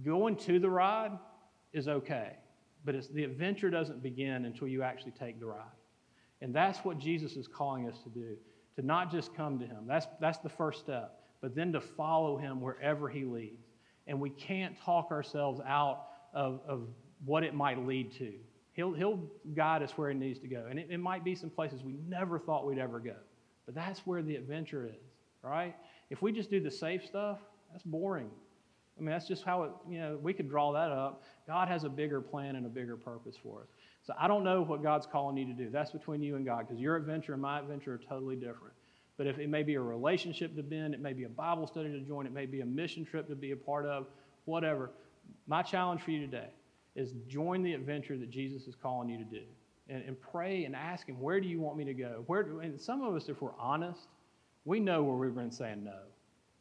going 0.04 0.36
to 0.38 0.60
the 0.60 0.70
ride 0.70 1.12
is 1.72 1.88
okay, 1.88 2.34
but 2.86 2.96
the 3.14 3.24
adventure 3.24 3.70
doesn't 3.70 4.02
begin 4.04 4.46
until 4.46 4.68
you 4.68 4.84
actually 4.84 5.12
take 5.12 5.40
the 5.40 5.46
ride. 5.46 5.64
And 6.42 6.54
that's 6.54 6.80
what 6.80 6.98
Jesus 6.98 7.34
is 7.38 7.48
calling 7.48 7.88
us 7.88 8.00
to 8.04 8.10
do 8.10 8.36
to 8.76 8.82
not 8.82 9.12
just 9.12 9.34
come 9.36 9.60
to 9.60 9.66
him. 9.66 9.86
That's, 9.88 10.08
that's 10.20 10.40
the 10.40 10.50
first 10.50 10.80
step, 10.80 11.20
but 11.42 11.56
then 11.56 11.72
to 11.74 11.80
follow 11.80 12.38
him 12.38 12.60
wherever 12.60 13.08
he 13.08 13.24
leads 13.24 13.63
and 14.08 14.20
we 14.20 14.30
can't 14.30 14.76
talk 14.82 15.12
ourselves 15.12 15.62
out 15.66 16.08
of, 16.34 16.62
of 16.68 16.88
what 17.26 17.44
it 17.44 17.54
might 17.54 17.86
lead 17.86 18.12
to. 18.18 18.34
He'll, 18.74 18.94
he'll 18.94 19.20
guide 19.54 19.84
us 19.84 19.92
where 19.96 20.10
it 20.10 20.16
needs 20.16 20.40
to 20.40 20.48
go. 20.48 20.66
And 20.70 20.80
it, 20.80 20.88
it 20.90 21.00
might 21.00 21.24
be 21.24 21.36
some 21.36 21.50
places 21.50 21.84
we 21.84 21.96
never 22.08 22.40
thought 22.40 22.66
we'd 22.66 22.80
ever 22.80 23.00
go. 23.00 23.16
But 23.66 23.76
that's 23.76 24.00
where 24.00 24.22
the 24.22 24.36
adventure 24.36 24.86
is, 24.86 25.02
right? 25.42 25.76
If 26.10 26.22
we 26.22 26.32
just 26.32 26.50
do 26.50 26.60
the 26.60 26.72
safe 26.72 27.06
stuff, 27.06 27.40
that's 27.72 27.84
boring. 27.84 28.30
I 28.98 29.02
mean, 29.02 29.10
that's 29.10 29.28
just 29.28 29.44
how 29.44 29.64
it, 29.64 29.72
you 29.90 30.00
know, 30.00 30.20
we 30.22 30.34
could 30.34 30.50
draw 30.50 30.72
that 30.74 30.92
up. 30.92 31.24
God 31.48 31.68
has 31.68 31.84
a 31.84 31.90
bigger 31.90 32.22
plan 32.22 32.56
and 32.56 32.66
a 32.66 32.70
bigger 32.70 32.98
purpose 32.98 33.36
for 33.42 33.62
us. 33.62 33.68
So 34.06 34.14
I 34.20 34.28
don't 34.28 34.44
know 34.44 34.64
what 34.64 34.84
God's 34.84 35.08
calling 35.08 35.38
you 35.38 35.46
to 35.46 35.54
do. 35.54 35.70
That's 35.70 35.92
between 35.92 36.22
you 36.22 36.36
and 36.36 36.46
God 36.46 36.68
because 36.68 36.80
your 36.80 36.96
adventure 36.96 37.34
and 37.34 37.42
my 37.42 37.60
adventure 37.60 37.94
are 37.94 38.02
totally 38.10 38.36
different. 38.36 38.74
But 39.18 39.28
if 39.28 39.38
it 39.38 39.50
may 39.50 39.64
be 39.64 39.76
a 39.76 39.82
relationship 39.82 40.56
to 40.56 40.64
bend, 40.64 40.94
it 40.94 41.02
may 41.02 41.14
be 41.14 41.24
a 41.24 41.30
Bible 41.30 41.68
study 41.68 41.92
to 41.92 42.00
join, 42.00 42.26
it 42.26 42.34
may 42.34 42.46
be 42.46 42.62
a 42.62 42.66
mission 42.66 43.06
trip 43.06 43.28
to 43.30 43.36
be 43.36 43.52
a 43.52 43.56
part 43.56 43.86
of, 43.86 44.08
whatever. 44.46 44.90
My 45.48 45.62
challenge 45.62 46.02
for 46.02 46.12
you 46.12 46.20
today 46.20 46.50
is 46.96 47.14
join 47.28 47.64
the 47.64 47.74
adventure 47.74 48.18
that 48.18 48.30
Jesus 48.30 48.68
is 48.68 48.76
calling 48.76 49.10
you 49.10 49.18
to 49.18 49.24
do. 49.24 49.44
And, 49.90 50.04
and 50.04 50.20
pray 50.20 50.66
and 50.66 50.76
ask 50.76 51.08
Him, 51.08 51.20
where 51.20 51.40
do 51.40 51.48
you 51.48 51.60
want 51.60 51.78
me 51.78 51.84
to 51.86 51.94
go? 51.94 52.24
Where 52.28 52.44
do, 52.44 52.60
and 52.60 52.80
some 52.80 53.02
of 53.02 53.16
us, 53.16 53.30
if 53.30 53.42
we're 53.42 53.58
honest, 53.60 54.08
we 54.66 54.80
know 54.80 55.04
where 55.04 55.16
we've 55.16 55.36
been 55.36 55.52
saying 55.52 55.84
no. 55.84 56.00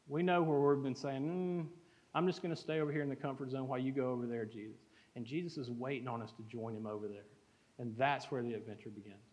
We 0.09 0.23
know 0.23 0.43
where 0.43 0.59
we've 0.59 0.83
been 0.83 0.97
saying, 0.97 1.23
mm, 1.23 1.67
I'm 2.15 2.27
just 2.27 2.43
going 2.43 2.55
to 2.55 2.61
stay 2.61 2.81
over 2.81 2.93
here 2.93 3.03
in 3.03 3.09
the 3.09 3.17
comfort 3.17 3.51
zone 3.51 3.69
while 3.69 3.79
you 3.79 3.93
go 3.93 4.11
over 4.11 4.27
there, 4.27 4.45
Jesus. 4.45 4.81
And 5.15 5.25
Jesus 5.25 5.57
is 5.57 5.71
waiting 5.71 6.09
on 6.09 6.21
us 6.21 6.33
to 6.33 6.43
join 6.51 6.75
Him 6.75 6.87
over 6.87 7.07
there. 7.07 7.25
And 7.79 7.95
that's 7.97 8.31
where 8.31 8.43
the 8.43 8.55
adventure 8.55 8.91
begins. 8.91 9.32